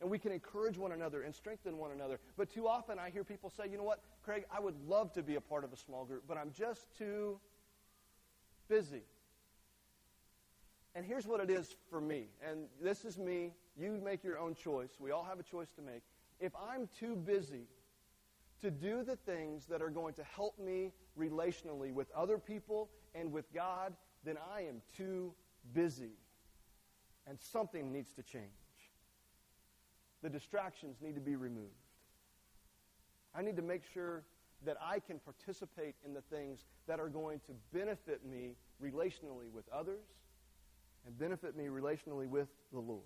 And 0.00 0.10
we 0.10 0.18
can 0.18 0.30
encourage 0.30 0.78
one 0.78 0.92
another 0.92 1.22
and 1.22 1.34
strengthen 1.34 1.76
one 1.76 1.90
another. 1.90 2.20
But 2.36 2.52
too 2.52 2.68
often 2.68 2.98
I 2.98 3.10
hear 3.10 3.24
people 3.24 3.50
say, 3.50 3.64
you 3.68 3.76
know 3.76 3.82
what, 3.82 4.00
Craig, 4.22 4.44
I 4.54 4.60
would 4.60 4.76
love 4.86 5.12
to 5.14 5.22
be 5.22 5.34
a 5.34 5.40
part 5.40 5.64
of 5.64 5.72
a 5.72 5.76
small 5.76 6.04
group, 6.04 6.24
but 6.28 6.36
I'm 6.36 6.52
just 6.52 6.86
too 6.96 7.40
busy. 8.68 9.02
And 10.94 11.04
here's 11.04 11.26
what 11.26 11.40
it 11.40 11.50
is 11.50 11.76
for 11.90 12.00
me. 12.00 12.26
And 12.48 12.66
this 12.82 13.04
is 13.04 13.18
me. 13.18 13.52
You 13.76 14.00
make 14.04 14.24
your 14.24 14.38
own 14.38 14.54
choice. 14.54 14.90
We 14.98 15.10
all 15.10 15.24
have 15.24 15.38
a 15.38 15.44
choice 15.44 15.70
to 15.76 15.82
make. 15.82 16.02
If 16.40 16.52
I'm 16.56 16.88
too 16.98 17.16
busy 17.16 17.66
to 18.62 18.70
do 18.70 19.02
the 19.02 19.16
things 19.16 19.66
that 19.66 19.82
are 19.82 19.90
going 19.90 20.14
to 20.14 20.24
help 20.24 20.58
me 20.58 20.92
relationally 21.18 21.92
with 21.92 22.08
other 22.14 22.38
people 22.38 22.90
and 23.14 23.32
with 23.32 23.52
God, 23.52 23.94
then 24.24 24.36
I 24.54 24.62
am 24.62 24.82
too 24.96 25.32
busy. 25.74 26.12
And 27.26 27.38
something 27.40 27.92
needs 27.92 28.12
to 28.14 28.22
change. 28.22 28.44
The 30.22 30.30
distractions 30.30 30.96
need 31.00 31.14
to 31.14 31.20
be 31.20 31.36
removed. 31.36 31.72
I 33.34 33.42
need 33.42 33.56
to 33.56 33.62
make 33.62 33.82
sure 33.92 34.24
that 34.64 34.76
I 34.82 34.98
can 34.98 35.20
participate 35.20 35.94
in 36.04 36.14
the 36.14 36.22
things 36.22 36.64
that 36.88 36.98
are 36.98 37.08
going 37.08 37.40
to 37.46 37.52
benefit 37.72 38.24
me 38.24 38.56
relationally 38.82 39.50
with 39.52 39.64
others 39.72 40.06
and 41.06 41.16
benefit 41.18 41.56
me 41.56 41.66
relationally 41.66 42.26
with 42.26 42.48
the 42.72 42.80
Lord. 42.80 43.02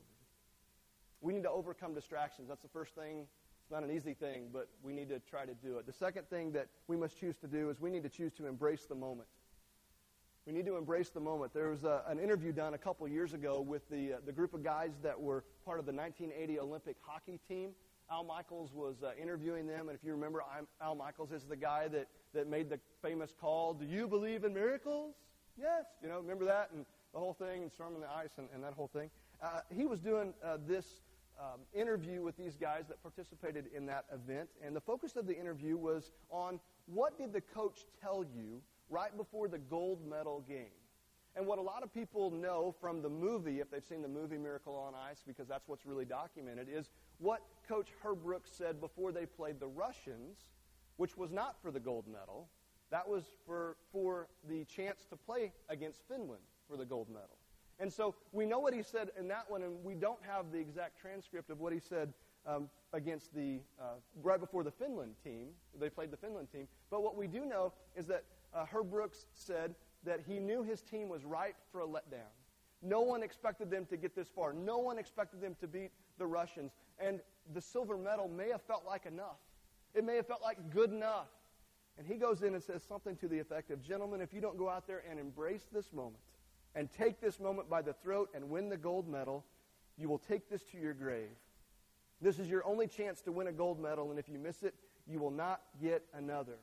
We 1.23 1.33
need 1.33 1.45
to 1.45 1.51
overcome 1.51 1.95
distractions. 1.95 2.49
That's 2.49 2.63
the 2.63 2.69
first 2.69 2.95
thing. 2.95 3.27
It's 3.63 3.71
not 3.71 3.85
an 3.85 3.91
easy 3.91 4.13
thing, 4.13 4.49
but 4.53 4.69
we 4.83 4.93
need 4.93 5.09
to 5.09 5.21
try 5.21 5.47
to 5.47 5.55
do 5.55 5.79
it. 5.79 5.87
The 5.87 5.93
second 5.93 6.29
thing 6.29 6.53
that 6.53 6.67
we 6.89 6.97
must 6.97 7.19
choose 7.19 7.37
to 7.39 7.47
do 7.47 7.71
is 7.71 7.81
we 7.81 7.91
need 7.91 8.03
to 8.03 8.09
choose 8.09 8.33
to 8.35 8.47
embrace 8.47 8.87
the 8.89 8.97
moment. 8.97 9.29
We 10.47 10.53
need 10.53 10.67
to 10.67 10.77
embrace 10.77 11.11
the 11.11 11.21
moment. 11.21 11.55
There 11.55 11.71
was 11.71 11.85
a, 11.85 12.03
an 12.09 12.19
interview 12.19 12.51
done 12.51 12.75
a 12.75 12.79
couple 12.79 13.07
years 13.07 13.33
ago 13.33 13.61
with 13.61 13.89
the, 13.89 14.15
uh, 14.15 14.17
the 14.27 14.33
group 14.33 14.53
of 14.53 14.65
guys 14.65 14.91
that 15.05 15.19
were 15.19 15.45
part 15.65 15.79
of 15.79 15.87
the 15.87 15.93
1980 15.93 16.59
Olympic 16.59 16.97
hockey 17.01 17.39
team. 17.49 17.71
Al 18.11 18.25
Michaels 18.25 18.73
was 18.75 18.97
uh, 19.05 19.13
interviewing 19.21 19.69
them, 19.69 19.89
and 19.89 19.97
if 19.97 20.05
you 20.05 20.11
remember, 20.13 20.43
I'm, 20.43 20.67
Al 20.83 20.97
Michaels 20.97 21.31
is 21.31 21.45
the 21.45 21.57
guy 21.57 21.87
that, 21.89 22.09
that 22.35 22.49
made 22.49 22.69
the 22.69 22.81
famous 23.01 23.33
call, 23.41 23.73
Do 23.73 23.87
you 23.87 24.09
believe 24.09 24.43
in 24.43 24.53
miracles? 24.53 25.15
Yes. 25.57 25.85
You 26.03 26.09
know, 26.09 26.19
remember 26.19 26.45
that? 26.47 26.71
And 26.75 26.85
the 27.13 27.21
whole 27.21 27.35
thing, 27.35 27.63
and 27.63 27.71
storming 27.71 28.01
the 28.01 28.11
ice, 28.11 28.33
and, 28.39 28.49
and 28.53 28.65
that 28.65 28.73
whole 28.73 28.89
thing. 28.89 29.11
Uh, 29.41 29.61
he 29.75 29.87
was 29.87 30.01
doing 30.01 30.35
uh, 30.45 30.59
this 30.67 31.03
um, 31.41 31.61
interview 31.75 32.23
with 32.23 32.37
these 32.37 32.57
guys 32.57 32.85
that 32.89 33.03
participated 33.03 33.67
in 33.75 33.87
that 33.87 34.05
event, 34.13 34.49
and 34.65 34.75
the 34.75 34.81
focus 34.81 35.17
of 35.17 35.27
the 35.27 35.39
interview 35.39 35.77
was 35.77 36.11
on 36.31 36.61
what 36.87 37.19
did 37.19 37.33
the 37.33 37.41
coach 37.41 37.87
tell 38.01 38.25
you 38.25 38.61
right 38.91 39.17
before 39.17 39.49
the 39.49 39.59
gold 39.59 40.07
medal 40.09 40.45
game. 40.47 40.67
And 41.35 41.47
what 41.47 41.59
a 41.59 41.63
lot 41.63 41.83
of 41.83 41.93
people 41.95 42.31
know 42.31 42.75
from 42.79 43.01
the 43.01 43.09
movie, 43.09 43.61
if 43.61 43.71
they've 43.71 43.85
seen 43.85 44.03
the 44.03 44.09
movie 44.09 44.37
Miracle 44.37 44.77
on 44.77 44.93
Ice, 45.11 45.23
because 45.27 45.49
that's 45.49 45.67
what's 45.67 45.87
really 45.87 46.05
documented, 46.05 46.69
is 46.71 46.91
what 47.19 47.41
Coach 47.67 47.89
Herb 48.03 48.19
said 48.45 48.81
before 48.81 49.13
they 49.13 49.25
played 49.25 49.59
the 49.59 49.69
Russians, 49.69 50.39
which 50.97 51.17
was 51.17 51.31
not 51.31 51.57
for 51.63 51.71
the 51.71 51.81
gold 51.81 52.05
medal. 52.07 52.49
That 52.91 53.09
was 53.09 53.25
for, 53.47 53.77
for 53.91 54.29
the 54.47 54.65
chance 54.65 55.07
to 55.09 55.17
play 55.17 55.53
against 55.71 56.03
Finland 56.07 56.43
for 56.69 56.77
the 56.77 56.85
gold 56.85 57.09
medal. 57.09 57.39
And 57.83 57.93
so 57.93 58.15
we 58.31 58.47
know 58.47 58.61
what 58.61 58.73
he 58.73 58.83
said 58.85 59.11
in 59.19 59.27
that 59.29 59.51
one, 59.51 59.65
and 59.65 59.83
we 59.83 59.95
don't 59.95 60.21
have 60.25 60.53
the 60.53 60.59
exact 60.59 61.01
transcript 61.01 61.51
of 61.51 61.59
what 61.59 61.73
he 61.73 61.81
said 61.81 62.15
um, 62.47 62.71
against 62.93 63.35
the, 63.35 63.59
uh, 63.81 63.95
right 64.23 64.39
before 64.39 64.63
the 64.63 64.71
Finland 64.71 65.17
team. 65.25 65.49
They 65.81 65.91
played 65.91 66.13
the 66.13 66.17
Finland 66.17 66.47
team. 66.53 66.69
But 66.93 67.03
what 67.03 67.17
we 67.17 67.27
do 67.27 67.45
know 67.45 67.73
is 67.97 68.07
that 68.07 68.23
uh, 68.55 68.67
Herb 68.67 68.89
Brooks 68.89 69.27
said 69.35 69.75
that 70.05 70.21
he 70.25 70.39
knew 70.39 70.63
his 70.63 70.81
team 70.81 71.09
was 71.09 71.25
ripe 71.25 71.57
for 71.73 71.81
a 71.81 71.85
letdown. 71.85 72.31
No 72.83 73.01
one 73.01 73.25
expected 73.25 73.69
them 73.69 73.85
to 73.87 73.97
get 73.97 74.15
this 74.15 74.29
far. 74.29 74.53
No 74.53 74.79
one 74.79 74.97
expected 74.97 75.41
them 75.41 75.57
to 75.61 75.67
beat 75.67 75.91
the 76.19 76.27
Russians. 76.27 76.71
And 77.01 77.19
the 77.53 77.61
silver 77.61 77.97
medal 77.97 78.29
may 78.29 78.51
have 78.51 78.63
felt 78.63 78.85
like 78.87 79.07
enough. 79.07 79.41
It 79.93 80.05
may 80.05 80.15
have 80.15 80.29
felt 80.29 80.41
like 80.41 80.71
good 80.71 80.93
enough. 80.93 81.27
And 81.99 82.07
he 82.07 82.15
goes 82.15 82.43
in 82.43 82.55
and 82.55 82.63
says 82.63 82.85
something 82.85 83.17
to 83.17 83.27
the 83.27 83.41
effect 83.41 83.73
of, 83.73 83.83
Gentlemen, 83.83 84.21
if 84.21 84.33
you 84.33 84.41
don't 84.41 84.57
go 84.57 84.69
out 84.69 84.87
there 84.87 85.03
and 85.11 85.19
embrace 85.19 85.67
this 85.73 85.93
moment 85.93 86.23
and 86.75 86.89
take 86.93 87.21
this 87.21 87.39
moment 87.39 87.69
by 87.69 87.83
the 87.83 87.93
throat 87.93 88.31
and 88.35 88.49
win 88.49 88.69
the 88.69 88.77
gold 88.77 89.09
medal, 89.09 89.45
you 89.99 90.09
will 90.09 90.19
take 90.19 90.49
this 90.49 90.63
to 90.65 90.79
your 90.79 90.95
grave. 90.95 91.37
This 92.21 92.39
is 92.39 92.49
your 92.49 92.65
only 92.65 92.87
chance 92.87 93.21
to 93.23 93.33
win 93.33 93.49
a 93.49 93.53
gold 93.53 93.81
medal, 93.81 94.11
and 94.11 94.19
if 94.19 94.29
you 94.29 94.39
miss 94.39 94.63
it, 94.63 94.75
you 95.07 95.19
will 95.19 95.31
not 95.31 95.61
get 95.81 96.05
another. 96.15 96.59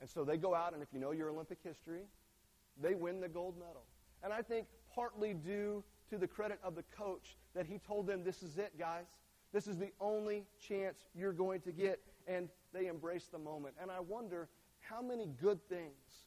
And 0.00 0.08
so 0.08 0.24
they 0.24 0.36
go 0.36 0.54
out, 0.54 0.72
and 0.72 0.82
if 0.82 0.88
you 0.92 0.98
know 0.98 1.12
your 1.12 1.30
Olympic 1.30 1.58
history, 1.62 2.02
they 2.80 2.94
win 2.94 3.20
the 3.20 3.28
gold 3.28 3.54
medal. 3.58 3.84
And 4.24 4.32
I 4.32 4.42
think 4.42 4.66
partly 4.94 5.34
due 5.34 5.84
to 6.10 6.18
the 6.18 6.26
credit 6.26 6.58
of 6.62 6.74
the 6.74 6.84
coach 6.96 7.36
that 7.54 7.66
he 7.66 7.78
told 7.78 8.06
them, 8.06 8.24
this 8.24 8.42
is 8.42 8.58
it, 8.58 8.78
guys. 8.78 9.06
This 9.52 9.66
is 9.66 9.78
the 9.78 9.92
only 10.00 10.44
chance 10.66 11.04
you're 11.14 11.32
going 11.32 11.60
to 11.62 11.72
get. 11.72 12.00
And 12.26 12.48
they 12.72 12.86
embrace 12.86 13.28
the 13.30 13.38
moment. 13.38 13.74
And 13.80 13.90
I 13.90 14.00
wonder 14.00 14.48
how 14.80 15.02
many 15.02 15.28
good 15.40 15.60
things 15.68 16.26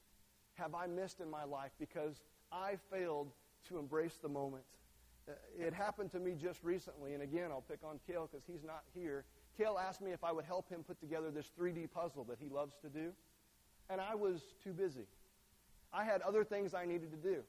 have 0.54 0.74
I 0.74 0.88
missed 0.88 1.20
in 1.20 1.30
my 1.30 1.44
life 1.44 1.72
because 1.80 2.24
I 2.56 2.78
failed 2.92 3.32
to 3.68 3.78
embrace 3.78 4.18
the 4.22 4.30
moment. 4.30 4.64
Uh, 5.28 5.34
it 5.60 5.74
happened 5.74 6.12
to 6.12 6.20
me 6.20 6.36
just 6.40 6.64
recently, 6.64 7.14
and 7.14 7.22
again, 7.22 7.52
I'll 7.52 7.62
pick 7.62 7.80
on 7.84 8.00
Kale 8.08 8.30
because 8.32 8.46
he's 8.48 8.64
not 8.64 8.84
here. 8.94 9.26
Kale 9.58 9.78
asked 9.78 10.02
me 10.02 10.12
if 10.12 10.24
I 10.24 10.32
would 10.32 10.46
help 10.46 10.70
him 10.70 10.84
put 10.84 11.00
together 11.00 11.32
this 11.32 11.52
3D 11.60 11.92
puzzle 11.92 12.24
that 12.26 12.38
he 12.40 12.50
loves 12.50 12.76
to 12.82 12.90
do 12.90 13.12
and 13.90 14.02
I 14.02 14.16
was 14.16 14.42
too 14.64 14.74
busy. 14.74 15.08
I 15.94 16.04
had 16.04 16.22
other 16.22 16.44
things 16.44 16.74
I 16.74 16.86
needed 16.86 17.12
to 17.12 17.18
do. 17.18 17.44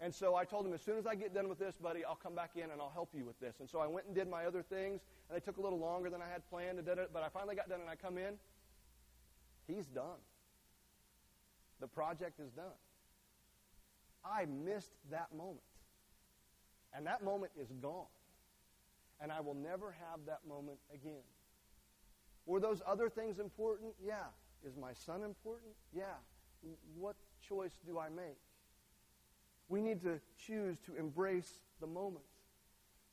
And 0.00 0.12
so 0.12 0.34
I 0.34 0.44
told 0.44 0.66
him, 0.66 0.72
as 0.72 0.82
soon 0.82 0.98
as 0.98 1.06
I 1.06 1.14
get 1.14 1.32
done 1.32 1.48
with 1.48 1.58
this, 1.58 1.76
buddy, 1.76 2.04
I'll 2.04 2.16
come 2.16 2.34
back 2.34 2.50
in 2.56 2.70
and 2.70 2.80
I'll 2.80 2.90
help 2.90 3.10
you 3.14 3.24
with 3.24 3.38
this. 3.38 3.60
And 3.60 3.68
so 3.68 3.78
I 3.78 3.86
went 3.86 4.06
and 4.06 4.14
did 4.14 4.28
my 4.28 4.46
other 4.46 4.62
things, 4.62 5.02
and 5.28 5.36
they 5.36 5.40
took 5.40 5.58
a 5.58 5.60
little 5.60 5.78
longer 5.78 6.10
than 6.10 6.20
I 6.20 6.28
had 6.28 6.48
planned 6.48 6.80
but 6.84 7.22
I 7.22 7.28
finally 7.28 7.54
got 7.54 7.68
done 7.68 7.80
and 7.80 7.88
I 7.88 7.94
come 7.94 8.18
in. 8.18 8.34
He's 9.68 9.86
done. 9.86 10.18
The 11.80 11.86
project 11.86 12.40
is 12.40 12.50
done. 12.50 12.78
I 14.24 14.46
missed 14.46 14.92
that 15.10 15.28
moment. 15.36 15.60
And 16.94 17.06
that 17.06 17.24
moment 17.24 17.52
is 17.58 17.72
gone. 17.80 18.06
And 19.20 19.32
I 19.32 19.40
will 19.40 19.54
never 19.54 19.92
have 19.92 20.20
that 20.26 20.40
moment 20.48 20.78
again. 20.92 21.22
Were 22.46 22.60
those 22.60 22.82
other 22.86 23.08
things 23.08 23.38
important? 23.38 23.94
Yeah. 24.04 24.26
Is 24.64 24.76
my 24.76 24.92
son 24.92 25.22
important? 25.22 25.72
Yeah. 25.94 26.16
What 26.96 27.16
choice 27.46 27.78
do 27.86 27.98
I 27.98 28.08
make? 28.08 28.38
We 29.68 29.80
need 29.80 30.02
to 30.02 30.20
choose 30.38 30.76
to 30.86 30.96
embrace 30.96 31.60
the 31.80 31.86
moments. 31.86 32.26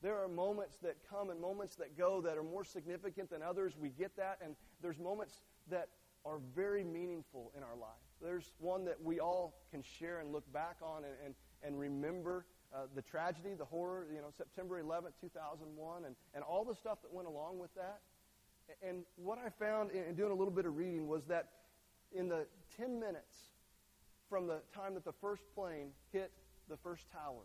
There 0.02 0.18
are 0.18 0.28
moments 0.28 0.78
that 0.82 0.96
come 1.08 1.30
and 1.30 1.40
moments 1.40 1.74
that 1.76 1.96
go 1.96 2.20
that 2.22 2.36
are 2.36 2.42
more 2.42 2.64
significant 2.64 3.30
than 3.30 3.42
others. 3.42 3.74
We 3.78 3.90
get 3.90 4.16
that. 4.16 4.38
And 4.42 4.54
there's 4.82 4.98
moments 4.98 5.42
that 5.70 5.88
are 6.24 6.38
very 6.54 6.84
meaningful 6.84 7.52
in 7.56 7.62
our 7.62 7.76
life. 7.76 8.09
There's 8.22 8.52
one 8.58 8.84
that 8.84 9.02
we 9.02 9.20
all 9.20 9.54
can 9.70 9.82
share 9.82 10.20
and 10.20 10.32
look 10.32 10.50
back 10.52 10.76
on 10.82 11.04
and, 11.04 11.14
and, 11.24 11.34
and 11.62 11.78
remember 11.78 12.44
uh, 12.74 12.86
the 12.94 13.02
tragedy, 13.02 13.54
the 13.56 13.64
horror, 13.64 14.06
you 14.14 14.20
know, 14.20 14.30
September 14.36 14.82
11th, 14.82 15.12
2001, 15.20 16.04
and, 16.04 16.14
and 16.34 16.44
all 16.44 16.64
the 16.64 16.74
stuff 16.74 17.02
that 17.02 17.12
went 17.12 17.26
along 17.26 17.58
with 17.58 17.74
that. 17.74 18.00
And 18.86 19.04
what 19.16 19.38
I 19.38 19.48
found 19.48 19.90
in 19.90 20.14
doing 20.14 20.30
a 20.30 20.34
little 20.34 20.52
bit 20.52 20.66
of 20.66 20.76
reading 20.76 21.08
was 21.08 21.24
that 21.24 21.48
in 22.12 22.28
the 22.28 22.46
10 22.76 23.00
minutes 23.00 23.36
from 24.28 24.46
the 24.46 24.60
time 24.74 24.94
that 24.94 25.04
the 25.04 25.12
first 25.20 25.42
plane 25.54 25.88
hit 26.12 26.30
the 26.68 26.76
first 26.76 27.10
tower, 27.10 27.42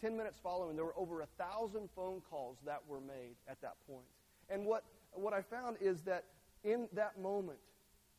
10 0.00 0.16
minutes 0.16 0.38
following, 0.42 0.74
there 0.74 0.84
were 0.84 0.98
over 0.98 1.20
a 1.20 1.26
thousand 1.38 1.88
phone 1.94 2.20
calls 2.28 2.56
that 2.64 2.82
were 2.88 3.00
made 3.00 3.36
at 3.48 3.60
that 3.60 3.74
point. 3.86 4.06
And 4.48 4.64
what, 4.64 4.84
what 5.12 5.32
I 5.32 5.42
found 5.42 5.76
is 5.80 6.02
that 6.02 6.24
in 6.64 6.88
that 6.92 7.20
moment, 7.20 7.58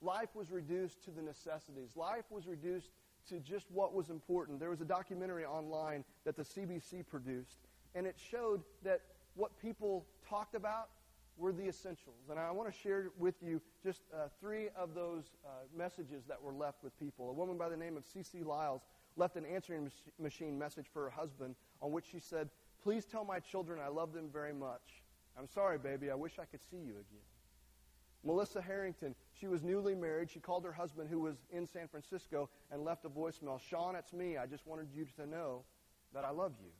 life 0.02 0.30
was 0.36 0.52
reduced 0.52 1.04
to 1.06 1.12
the 1.12 1.22
necessities. 1.22 1.96
Life 1.96 2.26
was 2.30 2.48
reduced 2.48 2.92
to 3.30 3.40
just 3.40 3.70
what 3.72 3.94
was 3.94 4.10
important. 4.10 4.60
There 4.60 4.70
was 4.70 4.82
a 4.82 4.86
documentary 4.86 5.46
online 5.46 6.04
that 6.26 6.36
the 6.36 6.44
CBC 6.44 7.08
produced, 7.08 7.60
and 7.96 8.08
it 8.08 8.16
showed 8.18 8.62
that 8.84 9.02
what 9.36 9.58
people 9.60 10.06
talked 10.28 10.56
about 10.56 10.90
We're 11.38 11.54
the 11.54 11.68
essentials. 11.70 12.30
And 12.30 12.38
I 12.38 12.52
want 12.52 12.70
to 12.72 12.78
share 12.78 13.12
with 13.18 13.36
you 13.42 13.62
just 13.82 14.02
uh, 14.14 14.28
three 14.42 14.68
of 14.76 14.94
those 14.94 15.24
uh, 15.46 15.50
messages 15.74 16.26
that 16.28 16.42
were 16.42 16.52
left 16.52 16.84
with 16.84 16.98
people. 17.00 17.30
A 17.30 17.34
woman 17.34 17.58
by 17.58 17.70
the 17.70 17.78
name 17.78 17.96
of 17.96 18.04
C.C. 18.06 18.44
Lyles 18.44 18.82
left 19.16 19.38
an 19.38 19.46
answering 19.46 19.86
mach- 19.86 20.20
machine 20.20 20.60
message 20.60 20.88
for 20.92 21.04
her 21.04 21.10
husband 21.10 21.56
on 21.82 21.92
which 21.94 22.06
she 22.12 22.20
said, 22.20 22.50
Please 22.84 23.06
tell 23.06 23.24
my 23.24 23.40
children 23.40 23.80
I 23.80 23.88
love 23.88 24.12
them 24.12 24.30
very 24.32 24.54
much. 24.54 25.04
I'm 25.38 25.48
sorry, 25.48 25.78
baby. 25.78 26.12
I 26.12 26.16
wish 26.16 26.40
I 26.40 26.46
could 26.46 26.62
see 26.62 26.78
you 26.78 26.94
again. 26.94 27.28
Melissa 28.24 28.62
Harrington, 28.62 29.16
she 29.40 29.48
was 29.48 29.64
newly 29.64 29.96
married. 29.96 30.30
She 30.30 30.40
called 30.40 30.66
her 30.66 30.74
husband, 30.74 31.10
who 31.10 31.20
was 31.20 31.38
in 31.52 31.66
San 31.66 31.88
Francisco, 31.88 32.50
and 32.72 32.84
left 32.84 33.06
a 33.06 33.10
voicemail. 33.10 33.60
Sean, 33.60 33.96
it's 33.96 34.14
me. 34.14 34.38
I 34.38 34.46
just 34.46 34.68
wanted 34.68 34.88
you 34.94 35.06
to 35.16 35.26
know 35.26 35.64
that 36.14 36.26
I 36.26 36.32
love 36.32 36.54
you. 36.62 36.72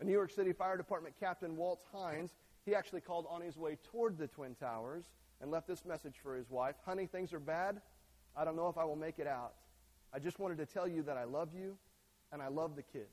A 0.00 0.04
New 0.04 0.12
York 0.12 0.30
City 0.30 0.52
Fire 0.52 0.76
Department 0.76 1.14
Captain 1.18 1.56
Walt 1.56 1.80
Hynes, 1.94 2.30
he 2.64 2.74
actually 2.74 3.00
called 3.00 3.26
on 3.28 3.40
his 3.40 3.56
way 3.56 3.78
toward 3.84 4.18
the 4.18 4.26
Twin 4.26 4.54
Towers 4.56 5.04
and 5.40 5.50
left 5.50 5.68
this 5.68 5.84
message 5.84 6.14
for 6.22 6.34
his 6.34 6.50
wife 6.50 6.76
Honey, 6.84 7.06
things 7.06 7.32
are 7.32 7.40
bad. 7.40 7.80
I 8.36 8.44
don't 8.44 8.56
know 8.56 8.68
if 8.68 8.78
I 8.78 8.84
will 8.84 8.96
make 8.96 9.18
it 9.18 9.26
out. 9.26 9.54
I 10.12 10.18
just 10.18 10.38
wanted 10.38 10.58
to 10.58 10.66
tell 10.66 10.88
you 10.88 11.02
that 11.02 11.16
I 11.16 11.24
love 11.24 11.50
you 11.54 11.76
and 12.32 12.42
I 12.42 12.48
love 12.48 12.76
the 12.76 12.82
kids. 12.82 13.06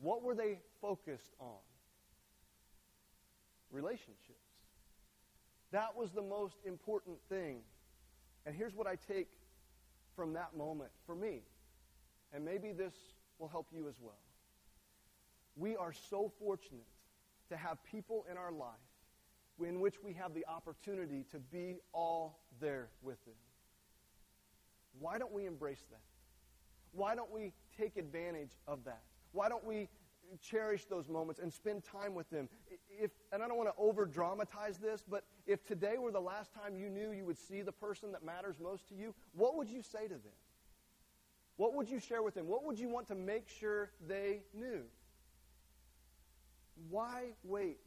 What 0.00 0.22
were 0.22 0.34
they 0.34 0.58
focused 0.80 1.34
on? 1.40 1.58
Relationships. 3.70 4.45
That 5.76 5.94
was 5.94 6.10
the 6.10 6.22
most 6.22 6.56
important 6.64 7.18
thing. 7.28 7.58
And 8.46 8.56
here's 8.56 8.74
what 8.74 8.86
I 8.86 8.96
take 8.96 9.28
from 10.14 10.32
that 10.32 10.56
moment 10.56 10.88
for 11.04 11.14
me. 11.14 11.42
And 12.32 12.42
maybe 12.42 12.72
this 12.72 12.94
will 13.38 13.48
help 13.48 13.66
you 13.74 13.86
as 13.86 13.96
well. 14.00 14.16
We 15.54 15.76
are 15.76 15.92
so 15.92 16.32
fortunate 16.38 16.86
to 17.50 17.58
have 17.58 17.76
people 17.84 18.24
in 18.30 18.38
our 18.38 18.52
life 18.52 18.70
in 19.62 19.78
which 19.80 19.96
we 20.02 20.14
have 20.14 20.32
the 20.32 20.46
opportunity 20.48 21.26
to 21.30 21.38
be 21.38 21.76
all 21.92 22.40
there 22.58 22.88
with 23.02 23.22
them. 23.26 23.34
Why 24.98 25.18
don't 25.18 25.32
we 25.32 25.44
embrace 25.44 25.84
that? 25.90 26.00
Why 26.92 27.14
don't 27.14 27.30
we 27.30 27.52
take 27.76 27.98
advantage 27.98 28.52
of 28.66 28.82
that? 28.84 29.02
Why 29.32 29.50
don't 29.50 29.66
we 29.66 29.90
cherish 30.40 30.84
those 30.86 31.08
moments 31.08 31.40
and 31.40 31.52
spend 31.52 31.84
time 31.84 32.14
with 32.14 32.28
them? 32.30 32.48
If, 32.88 33.10
and 33.32 33.42
I 33.42 33.48
don't 33.48 33.56
want 33.56 33.68
to 33.68 33.74
over 33.78 34.06
dramatize 34.06 34.78
this, 34.78 35.04
but 35.08 35.24
if 35.46 35.64
today 35.64 35.98
were 35.98 36.12
the 36.12 36.20
last 36.20 36.52
time 36.54 36.76
you 36.76 36.88
knew 36.88 37.12
you 37.12 37.24
would 37.24 37.38
see 37.38 37.62
the 37.62 37.72
person 37.72 38.12
that 38.12 38.24
matters 38.24 38.56
most 38.62 38.88
to 38.88 38.94
you, 38.94 39.14
what 39.34 39.56
would 39.56 39.68
you 39.68 39.82
say 39.82 40.04
to 40.04 40.14
them? 40.14 40.32
What 41.56 41.74
would 41.74 41.88
you 41.88 41.98
share 41.98 42.22
with 42.22 42.34
them? 42.34 42.46
What 42.46 42.64
would 42.64 42.78
you 42.78 42.88
want 42.88 43.08
to 43.08 43.14
make 43.14 43.48
sure 43.48 43.90
they 44.06 44.42
knew? 44.54 44.82
Why 46.90 47.30
wait? 47.42 47.78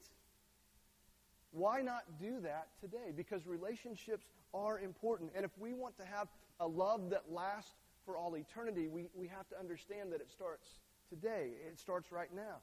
Why 1.52 1.82
not 1.82 2.04
do 2.20 2.40
that 2.42 2.68
today? 2.80 3.12
Because 3.16 3.46
relationships 3.46 4.28
are 4.54 4.80
important. 4.80 5.32
And 5.36 5.46
if 5.46 5.52
we 5.58 5.74
want 5.74 5.98
to 5.98 6.06
have 6.06 6.28
a 6.60 6.68
love 6.68 7.10
that 7.10 7.24
lasts 7.32 7.74
for 8.06 8.18
all 8.18 8.36
eternity, 8.36 8.88
we, 8.88 9.08
we 9.16 9.28
have 9.28 9.48
to 9.50 9.60
understand 9.60 10.12
that 10.12 10.22
it 10.22 10.30
starts 10.32 10.68
today. 11.10 11.52
It 11.68 11.80
starts 11.80 12.12
right 12.12 12.34
now. 12.34 12.58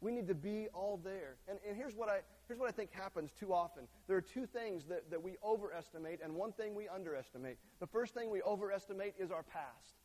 We 0.00 0.12
need 0.12 0.28
to 0.28 0.34
be 0.34 0.68
all 0.72 0.98
there. 1.04 1.36
And, 1.46 1.58
and 1.66 1.76
here's, 1.76 1.94
what 1.94 2.08
I, 2.08 2.20
here's 2.48 2.58
what 2.58 2.68
I 2.68 2.72
think 2.72 2.90
happens 2.92 3.32
too 3.38 3.52
often. 3.52 3.84
There 4.08 4.16
are 4.16 4.22
two 4.22 4.46
things 4.46 4.84
that, 4.86 5.10
that 5.10 5.22
we 5.22 5.36
overestimate 5.44 6.20
and 6.24 6.34
one 6.34 6.52
thing 6.52 6.74
we 6.74 6.88
underestimate. 6.88 7.58
The 7.80 7.86
first 7.86 8.14
thing 8.14 8.30
we 8.30 8.40
overestimate 8.42 9.14
is 9.18 9.30
our 9.30 9.42
past. 9.42 9.96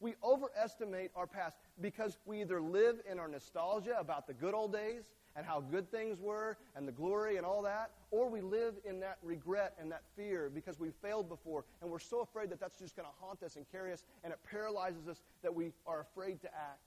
We 0.00 0.14
overestimate 0.24 1.10
our 1.14 1.26
past 1.26 1.58
because 1.80 2.16
we 2.24 2.40
either 2.40 2.60
live 2.60 2.96
in 3.10 3.18
our 3.18 3.28
nostalgia 3.28 3.96
about 4.00 4.26
the 4.26 4.32
good 4.32 4.54
old 4.54 4.72
days 4.72 5.04
and 5.36 5.46
how 5.46 5.60
good 5.60 5.90
things 5.90 6.18
were 6.18 6.56
and 6.74 6.88
the 6.88 6.92
glory 6.92 7.36
and 7.36 7.46
all 7.46 7.62
that, 7.62 7.90
or 8.10 8.28
we 8.28 8.40
live 8.40 8.74
in 8.84 9.00
that 9.00 9.18
regret 9.22 9.74
and 9.78 9.92
that 9.92 10.02
fear 10.16 10.50
because 10.52 10.80
we 10.80 10.90
failed 11.02 11.28
before 11.28 11.64
and 11.82 11.90
we're 11.90 11.98
so 11.98 12.20
afraid 12.20 12.50
that 12.50 12.58
that's 12.58 12.78
just 12.78 12.96
going 12.96 13.06
to 13.06 13.14
haunt 13.20 13.42
us 13.42 13.56
and 13.56 13.64
carry 13.70 13.92
us 13.92 14.02
and 14.24 14.32
it 14.32 14.38
paralyzes 14.50 15.08
us 15.08 15.22
that 15.42 15.54
we 15.54 15.72
are 15.86 16.00
afraid 16.00 16.40
to 16.40 16.48
act. 16.48 16.80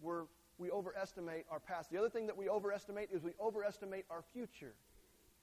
We're, 0.00 0.24
we 0.58 0.70
overestimate 0.70 1.46
our 1.50 1.60
past. 1.60 1.90
The 1.90 1.98
other 1.98 2.08
thing 2.08 2.26
that 2.26 2.36
we 2.36 2.48
overestimate 2.48 3.10
is 3.12 3.22
we 3.22 3.32
overestimate 3.40 4.04
our 4.10 4.22
future. 4.32 4.74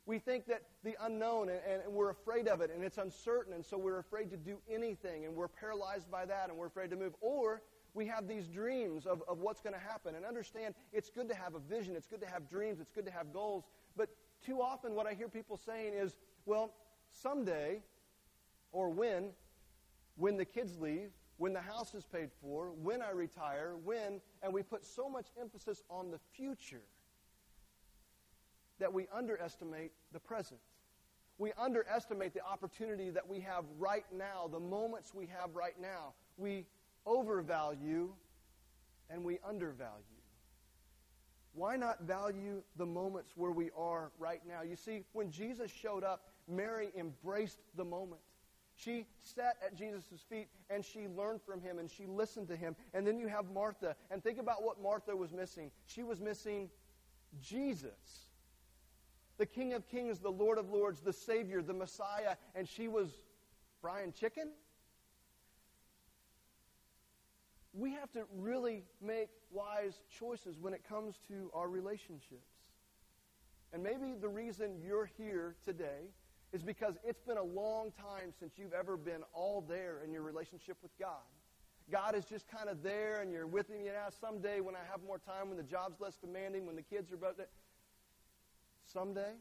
We 0.05 0.19
think 0.19 0.47
that 0.47 0.63
the 0.83 0.95
unknown, 1.01 1.49
and, 1.49 1.59
and, 1.85 1.93
we're 1.93 2.09
afraid 2.09 2.47
of 2.49 2.59
it, 2.59 2.71
and 2.73 2.83
it's 2.83 2.97
uncertain, 2.97 3.53
and 3.53 3.65
so 3.65 3.77
we're 3.77 3.99
afraid 3.99 4.29
to 4.31 4.37
do 4.37 4.57
anything, 4.69 5.23
and 5.23 5.33
we're 5.33 5.47
paralyzed 5.47 6.11
by 6.11 6.25
that, 6.25 6.49
and 6.49 6.57
we're 6.57 6.67
afraid 6.67 6.89
to 6.89 6.97
move. 6.97 7.13
Or 7.21 7.61
we 7.93 8.05
have 8.07 8.27
these 8.27 8.47
dreams 8.47 9.05
of, 9.05 9.21
of 9.27 9.39
what's 9.39 9.61
going 9.61 9.73
to 9.73 9.79
happen. 9.79 10.15
And 10.15 10.25
understand, 10.25 10.75
it's 10.91 11.09
good 11.09 11.29
to 11.29 11.35
have 11.35 11.55
a 11.55 11.59
vision, 11.59 11.95
it's 11.95 12.07
good 12.07 12.21
to 12.21 12.27
have 12.27 12.49
dreams, 12.49 12.79
it's 12.81 12.91
good 12.91 13.05
to 13.05 13.11
have 13.11 13.31
goals. 13.31 13.63
But 13.95 14.09
too 14.45 14.61
often, 14.61 14.93
what 14.93 15.07
I 15.07 15.13
hear 15.13 15.29
people 15.29 15.57
saying 15.57 15.93
is, 15.93 16.17
well, 16.45 16.73
someday, 17.11 17.81
or 18.71 18.89
when, 18.89 19.29
when 20.17 20.37
the 20.37 20.45
kids 20.45 20.79
leave, 20.79 21.11
when 21.37 21.53
the 21.53 21.61
house 21.61 21.93
is 21.95 22.05
paid 22.05 22.29
for, 22.41 22.71
when 22.81 23.01
I 23.01 23.11
retire, 23.11 23.75
when, 23.83 24.21
and 24.41 24.53
we 24.53 24.63
put 24.63 24.85
so 24.85 25.09
much 25.09 25.27
emphasis 25.39 25.83
on 25.89 26.11
the 26.11 26.19
future 26.35 26.83
that 28.79 28.91
we 28.91 29.07
underestimate 29.15 29.91
the 30.11 30.19
present. 30.19 30.59
We 31.37 31.51
underestimate 31.57 32.33
the 32.33 32.45
opportunity 32.45 33.09
that 33.09 33.27
we 33.27 33.39
have 33.41 33.65
right 33.79 34.05
now, 34.15 34.47
the 34.51 34.59
moments 34.59 35.13
we 35.13 35.27
have 35.27 35.55
right 35.55 35.79
now. 35.81 36.13
We 36.37 36.65
overvalue 37.05 38.13
and 39.09 39.23
we 39.23 39.39
undervalue. 39.47 40.03
Why 41.53 41.75
not 41.75 42.01
value 42.01 42.63
the 42.77 42.85
moments 42.85 43.33
where 43.35 43.51
we 43.51 43.69
are 43.77 44.11
right 44.17 44.41
now? 44.47 44.61
You 44.63 44.75
see, 44.75 45.03
when 45.13 45.29
Jesus 45.31 45.71
showed 45.71 46.03
up, 46.03 46.29
Mary 46.47 46.89
embraced 46.97 47.59
the 47.75 47.85
moment. 47.85 48.21
She 48.83 49.05
sat 49.21 49.57
at 49.65 49.75
Jesus' 49.75 50.21
feet 50.29 50.47
and 50.69 50.83
she 50.83 51.07
learned 51.07 51.41
from 51.41 51.61
him 51.61 51.79
and 51.79 51.89
she 51.89 52.05
listened 52.05 52.47
to 52.49 52.55
him. 52.55 52.75
And 52.93 53.05
then 53.05 53.17
you 53.17 53.27
have 53.27 53.45
Martha. 53.51 53.95
And 54.11 54.23
think 54.23 54.39
about 54.39 54.63
what 54.63 54.81
Martha 54.81 55.15
was 55.15 55.31
missing. 55.31 55.71
She 55.85 56.03
was 56.03 56.19
missing 56.19 56.69
Jesus, 57.41 58.27
the 59.37 59.45
King 59.45 59.73
of 59.73 59.87
Kings, 59.87 60.19
the 60.19 60.31
Lord 60.31 60.57
of 60.57 60.69
Lords, 60.69 61.01
the 61.01 61.13
Savior, 61.13 61.61
the 61.61 61.73
Messiah. 61.73 62.35
And 62.55 62.67
she 62.67 62.87
was 62.87 63.09
frying 63.81 64.11
chicken? 64.11 64.49
we 67.73 67.91
have 67.93 68.11
to 68.11 68.23
really 68.37 68.83
make 69.01 69.29
wise 69.51 69.99
choices 70.19 70.59
when 70.59 70.73
it 70.73 70.87
comes 70.87 71.15
to 71.27 71.49
our 71.53 71.67
relationships. 71.67 72.51
And 73.73 73.81
maybe 73.81 74.13
the 74.19 74.29
reason 74.29 74.79
you're 74.85 75.09
here 75.17 75.55
today 75.65 76.11
is 76.53 76.61
because 76.61 76.93
it's 77.03 77.21
been 77.21 77.37
a 77.37 77.43
long 77.43 77.91
time 77.99 78.31
since 78.39 78.53
you've 78.57 78.73
ever 78.73 78.95
been 78.95 79.23
all 79.33 79.65
there 79.67 80.01
in 80.05 80.13
your 80.13 80.21
relationship 80.21 80.77
with 80.83 80.91
God. 80.99 81.25
God 81.91 82.15
is 82.15 82.25
just 82.25 82.47
kind 82.47 82.69
of 82.69 82.83
there 82.83 83.21
and 83.21 83.31
you're 83.31 83.47
with 83.47 83.69
him. 83.69 83.81
You 83.81 83.91
know, 83.91 84.07
someday 84.21 84.61
when 84.61 84.75
I 84.75 84.79
have 84.89 85.01
more 85.05 85.17
time, 85.17 85.49
when 85.49 85.57
the 85.57 85.63
job's 85.63 85.99
less 85.99 86.15
demanding, 86.15 86.67
when 86.67 86.75
the 86.75 86.83
kids 86.83 87.11
are 87.11 87.15
about 87.15 87.37
that, 87.37 87.49
someday. 88.85 89.33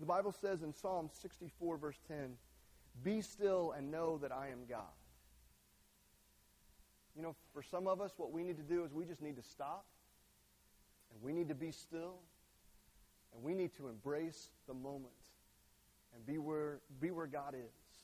The 0.00 0.06
Bible 0.06 0.32
says 0.32 0.62
in 0.62 0.74
Psalm 0.74 1.08
64, 1.12 1.78
verse 1.78 2.00
10, 2.08 2.32
Be 3.04 3.20
still 3.20 3.72
and 3.76 3.90
know 3.90 4.18
that 4.18 4.32
I 4.32 4.48
am 4.48 4.66
God. 4.68 4.82
You 7.14 7.22
know, 7.22 7.36
for 7.52 7.62
some 7.62 7.86
of 7.86 8.00
us, 8.00 8.12
what 8.16 8.32
we 8.32 8.42
need 8.42 8.56
to 8.56 8.62
do 8.62 8.84
is 8.84 8.92
we 8.92 9.04
just 9.04 9.22
need 9.22 9.36
to 9.36 9.42
stop 9.42 9.84
and 11.12 11.22
we 11.22 11.32
need 11.32 11.48
to 11.48 11.54
be 11.54 11.70
still 11.70 12.18
and 13.34 13.42
we 13.42 13.54
need 13.54 13.72
to 13.76 13.88
embrace 13.88 14.48
the 14.66 14.74
moment 14.74 15.12
and 16.14 16.26
be 16.26 16.38
where, 16.38 16.80
be 17.00 17.10
where 17.10 17.26
God 17.26 17.54
is. 17.54 18.00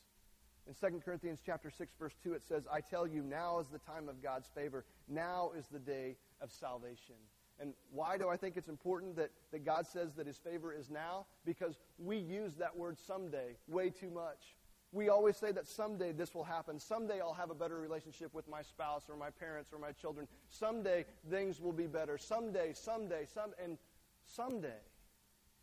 In 0.67 0.75
2 0.75 1.01
Corinthians 1.05 1.41
chapter 1.45 1.71
6, 1.71 1.95
verse 1.99 2.15
2, 2.23 2.33
it 2.33 2.43
says, 2.43 2.65
I 2.73 2.81
tell 2.81 3.07
you, 3.07 3.23
now 3.23 3.61
is 3.61 3.69
the 3.69 3.79
time 3.79 4.09
of 4.09 4.23
God's 4.23 4.49
favor. 4.49 4.85
Now 5.09 5.53
is 5.57 5.67
the 5.69 5.79
day 5.79 6.17
of 6.41 6.51
salvation. 6.51 7.15
And 7.61 7.73
why 7.91 8.19
do 8.19 8.29
I 8.29 8.37
think 8.37 8.57
it's 8.57 8.69
important 8.69 9.17
that, 9.17 9.31
that 9.53 9.65
God 9.65 9.87
says 9.87 10.15
that 10.15 10.27
his 10.27 10.39
favor 10.39 10.73
is 10.73 10.91
now? 10.91 11.27
Because 11.45 11.79
we 11.99 12.19
use 12.19 12.57
that 12.57 12.77
word 12.77 12.99
someday 12.99 13.57
way 13.69 13.91
too 13.91 14.11
much. 14.11 14.57
We 14.93 15.09
always 15.09 15.37
say 15.37 15.53
that 15.53 15.67
someday 15.67 16.13
this 16.13 16.35
will 16.35 16.45
happen. 16.45 16.79
Someday 16.79 17.21
I'll 17.21 17.35
have 17.35 17.51
a 17.51 17.55
better 17.55 17.79
relationship 17.79 18.35
with 18.35 18.49
my 18.49 18.63
spouse 18.63 19.05
or 19.09 19.17
my 19.17 19.31
parents 19.31 19.73
or 19.73 19.79
my 19.79 19.93
children. 19.93 20.27
Someday 20.49 21.05
things 21.31 21.61
will 21.61 21.73
be 21.73 21.87
better. 21.87 22.19
Someday, 22.19 22.73
someday, 22.73 23.27
some 23.33 23.53
and 23.63 23.79
someday. 24.25 24.81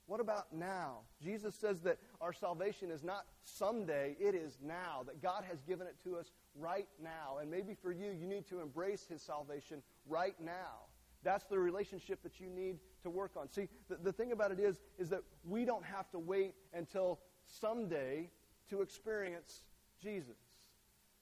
What 0.06 0.20
about 0.20 0.54
now? 0.54 1.00
Jesus 1.22 1.56
says 1.56 1.82
that 1.82 1.98
our 2.20 2.34
salvation 2.34 2.92
is 2.92 3.04
not 3.04 3.26
someday, 3.44 4.16
it 4.20 4.36
is 4.36 4.58
now. 4.62 5.04
That 5.06 5.22
God 5.22 5.44
has 5.50 5.62
given 5.62 5.88
it 5.88 5.96
to 6.04 6.18
us 6.18 6.32
right 6.56 6.88
now. 7.02 7.38
And 7.42 7.50
maybe 7.50 7.74
for 7.82 7.92
you, 7.92 8.12
you 8.12 8.28
need 8.28 8.48
to 8.50 8.60
embrace 8.60 9.06
his 9.08 9.22
salvation 9.22 9.82
right 10.08 10.36
now. 10.42 10.88
That's 11.24 11.46
the 11.46 11.58
relationship 11.58 12.22
that 12.24 12.40
you 12.40 12.48
need 12.50 12.80
to 13.04 13.10
work 13.10 13.32
on. 13.38 13.50
See, 13.50 13.70
the, 13.90 13.96
the 13.96 14.12
thing 14.12 14.34
about 14.34 14.52
it 14.52 14.60
is, 14.60 14.82
is 15.00 15.10
that 15.10 15.22
we 15.46 15.64
don't 15.64 15.86
have 15.86 16.10
to 16.12 16.20
wait 16.20 16.54
until 16.74 17.20
someday 17.46 18.30
to 18.70 18.82
experience 18.82 19.62
Jesus. 20.02 20.36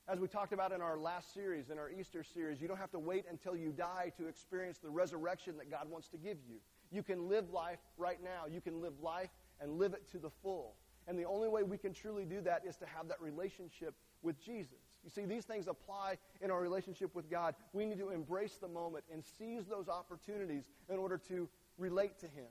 As 0.07 0.19
we 0.19 0.27
talked 0.27 0.53
about 0.53 0.71
in 0.71 0.81
our 0.81 0.97
last 0.97 1.33
series, 1.33 1.69
in 1.69 1.77
our 1.77 1.89
Easter 1.91 2.23
series, 2.23 2.59
you 2.59 2.67
don't 2.67 2.79
have 2.79 2.91
to 2.91 2.99
wait 2.99 3.25
until 3.29 3.55
you 3.55 3.71
die 3.71 4.11
to 4.17 4.27
experience 4.27 4.79
the 4.79 4.89
resurrection 4.89 5.55
that 5.57 5.69
God 5.69 5.87
wants 5.89 6.07
to 6.09 6.17
give 6.17 6.37
you. 6.49 6.57
You 6.91 7.03
can 7.03 7.29
live 7.29 7.51
life 7.51 7.79
right 7.97 8.21
now. 8.23 8.45
You 8.51 8.61
can 8.61 8.81
live 8.81 8.93
life 9.01 9.29
and 9.59 9.79
live 9.79 9.93
it 9.93 10.09
to 10.11 10.17
the 10.17 10.29
full. 10.29 10.75
And 11.07 11.17
the 11.17 11.25
only 11.25 11.49
way 11.49 11.63
we 11.63 11.77
can 11.77 11.93
truly 11.93 12.25
do 12.25 12.41
that 12.41 12.63
is 12.65 12.75
to 12.77 12.85
have 12.85 13.07
that 13.07 13.21
relationship 13.21 13.95
with 14.21 14.39
Jesus. 14.43 14.77
You 15.03 15.09
see, 15.09 15.25
these 15.25 15.45
things 15.45 15.67
apply 15.67 16.17
in 16.41 16.51
our 16.51 16.61
relationship 16.61 17.15
with 17.15 17.29
God. 17.29 17.55
We 17.73 17.85
need 17.85 17.97
to 17.97 18.09
embrace 18.09 18.57
the 18.61 18.67
moment 18.67 19.03
and 19.11 19.23
seize 19.23 19.65
those 19.65 19.89
opportunities 19.89 20.65
in 20.89 20.97
order 20.97 21.17
to 21.29 21.49
relate 21.77 22.19
to 22.19 22.27
Him 22.27 22.45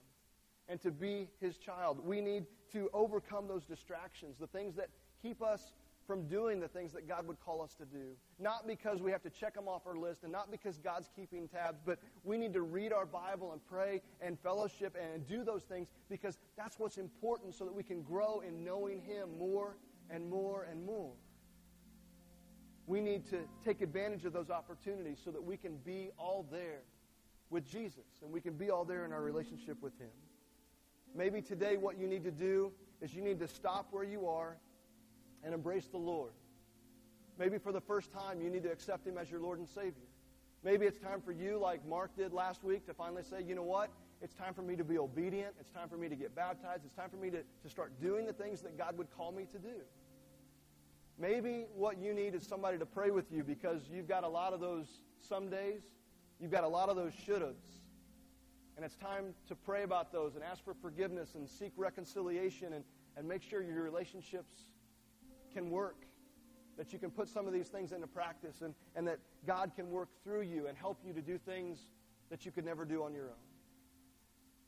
and 0.69 0.81
to 0.81 0.91
be 0.91 1.29
His 1.41 1.59
child. 1.59 2.05
We 2.05 2.21
need 2.21 2.47
to 2.73 2.91
overcome 2.93 3.47
those 3.47 3.65
distractions, 3.65 4.37
the 4.39 4.47
things 4.49 4.75
that 4.77 4.89
keep 5.23 5.43
us 5.43 5.73
from 6.11 6.27
doing 6.27 6.59
the 6.59 6.67
things 6.67 6.93
that 6.93 7.07
God 7.07 7.25
would 7.29 7.39
call 7.39 7.63
us 7.63 7.73
to 7.75 7.85
do. 7.85 8.17
Not 8.41 8.67
because 8.67 9.01
we 9.01 9.13
have 9.13 9.23
to 9.23 9.31
check 9.31 9.55
them 9.55 9.69
off 9.69 9.87
our 9.87 9.95
list 9.95 10.25
and 10.25 10.33
not 10.33 10.51
because 10.51 10.77
God's 10.77 11.09
keeping 11.15 11.47
tabs, 11.47 11.79
but 11.87 12.01
we 12.25 12.37
need 12.37 12.53
to 12.55 12.63
read 12.63 12.93
our 12.93 13.07
Bible 13.07 13.53
and 13.53 13.65
pray 13.65 14.03
and 14.21 14.37
fellowship 14.37 14.97
and 15.01 15.25
do 15.25 15.45
those 15.45 15.63
things 15.63 15.87
because 16.09 16.37
that's 16.57 16.81
what's 16.81 16.99
important 16.99 17.55
so 17.55 17.65
that 17.65 17.73
we 17.73 17.85
can 17.85 18.03
grow 18.03 18.41
in 18.41 18.65
knowing 18.65 19.01
Him 19.03 19.29
more 19.39 19.77
and 20.11 20.29
more 20.29 20.67
and 20.69 20.85
more. 20.85 21.13
We 22.89 23.01
need 23.01 23.25
to 23.31 23.43
take 23.65 23.81
advantage 23.81 24.25
of 24.25 24.33
those 24.33 24.51
opportunities 24.51 25.21
so 25.25 25.31
that 25.31 25.45
we 25.45 25.57
can 25.57 25.77
be 25.77 26.11
all 26.19 26.45
there 26.51 26.81
with 27.51 27.71
Jesus 27.71 28.19
and 28.21 28.33
we 28.33 28.41
can 28.41 28.55
be 28.55 28.69
all 28.69 28.85
there 28.85 29.05
in 29.05 29.13
our 29.13 29.23
relationship 29.23 29.81
with 29.81 29.97
Him. 30.01 30.11
Maybe 31.15 31.41
today 31.41 31.77
what 31.77 31.97
you 31.97 32.09
need 32.09 32.25
to 32.25 32.33
do 32.33 32.73
is 33.01 33.15
you 33.15 33.23
need 33.23 33.39
to 33.39 33.47
stop 33.47 33.87
where 33.93 34.03
you 34.03 34.27
are 34.27 34.57
and 35.45 35.55
embrace 35.55 35.87
the 35.87 35.99
Lord. 35.99 36.33
Maybe 37.39 37.59
for 37.59 37.73
the 37.73 37.81
first 37.81 38.13
time, 38.13 38.41
you 38.41 38.51
need 38.51 38.63
to 38.65 38.71
accept 38.71 39.07
Him 39.07 39.17
as 39.17 39.31
your 39.31 39.41
Lord 39.41 39.59
and 39.59 39.69
Savior. 39.69 40.09
Maybe 40.63 40.85
it's 40.85 40.99
time 40.99 41.23
for 41.23 41.33
you, 41.33 41.59
like 41.59 41.87
Mark 41.87 42.15
did 42.17 42.33
last 42.33 42.63
week, 42.63 42.87
to 42.87 42.95
finally 42.95 43.23
say, 43.23 43.43
you 43.43 43.55
know 43.55 43.63
what? 43.63 43.91
It's 44.21 44.35
time 44.35 44.53
for 44.53 44.61
me 44.61 44.77
to 44.77 44.85
be 44.85 44.99
obedient. 44.99 45.55
It's 45.59 45.71
time 45.71 45.89
for 45.89 45.97
me 45.97 46.09
to 46.11 46.15
get 46.15 46.35
baptized. 46.35 46.85
It's 46.85 46.95
time 46.95 47.09
for 47.09 47.17
me 47.17 47.31
to, 47.31 47.39
to 47.39 47.71
start 47.71 47.99
doing 48.01 48.27
the 48.27 48.35
things 48.35 48.61
that 48.61 48.77
God 48.77 48.99
would 48.99 49.11
call 49.17 49.33
me 49.33 49.47
to 49.53 49.59
do. 49.59 49.81
Maybe 51.19 51.65
what 51.75 51.99
you 51.99 52.13
need 52.13 52.35
is 52.35 52.47
somebody 52.47 52.79
to 52.79 52.87
pray 52.87 53.11
with 53.11 53.33
you 53.33 53.43
because 53.43 53.83
you've 53.91 54.09
got 54.09 54.25
a 54.25 54.29
lot 54.29 54.53
of 54.53 54.61
those 54.61 54.87
some 55.21 55.49
days. 55.49 55.81
You've 56.39 56.51
got 56.51 56.65
a 56.65 56.69
lot 56.69 56.89
of 56.91 56.97
those 56.97 57.13
should 57.27 57.43
haves. 57.43 57.81
And 58.77 58.85
it's 58.85 58.97
time 58.97 59.35
to 59.49 59.55
pray 59.55 59.83
about 59.83 60.13
those 60.13 60.35
and 60.35 60.45
ask 60.45 60.65
for 60.65 60.75
forgiveness 60.75 61.35
and 61.35 61.49
seek 61.49 61.73
reconciliation 61.77 62.73
and, 62.73 62.85
and 63.17 63.29
make 63.29 63.43
sure 63.43 63.63
your 63.63 63.83
relationships 63.83 64.55
can 65.53 65.71
work, 65.71 65.97
that 66.77 66.93
you 66.93 66.99
can 66.99 67.11
put 67.11 67.29
some 67.29 67.47
of 67.47 67.53
these 67.53 67.69
things 67.69 67.93
into 67.93 68.07
practice, 68.07 68.63
and, 68.63 68.75
and 68.97 69.07
that 69.07 69.19
God 69.47 69.73
can 69.77 69.91
work 69.91 70.09
through 70.25 70.43
you 70.43 70.67
and 70.67 70.77
help 70.77 70.99
you 71.05 71.13
to 71.13 71.21
do 71.21 71.39
things 71.39 71.79
that 72.31 72.47
you 72.47 72.53
could 72.53 72.65
never 72.65 72.85
do 72.85 73.03
on 73.03 73.13
your 73.13 73.25
own. 73.25 73.45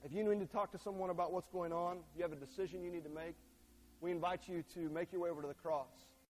If 0.04 0.12
you 0.12 0.24
need 0.24 0.40
to 0.40 0.46
talk 0.46 0.72
to 0.72 0.78
someone 0.78 1.10
about 1.10 1.32
what's 1.32 1.48
going 1.48 1.72
on, 1.72 1.98
you 2.16 2.22
have 2.22 2.32
a 2.32 2.36
decision 2.36 2.82
you 2.82 2.90
need 2.90 3.04
to 3.04 3.10
make, 3.10 3.36
we 4.00 4.10
invite 4.10 4.48
you 4.48 4.64
to 4.74 4.88
make 4.90 5.12
your 5.12 5.20
way 5.20 5.30
over 5.30 5.42
to 5.42 5.48
the 5.48 5.54
cross. 5.54 5.86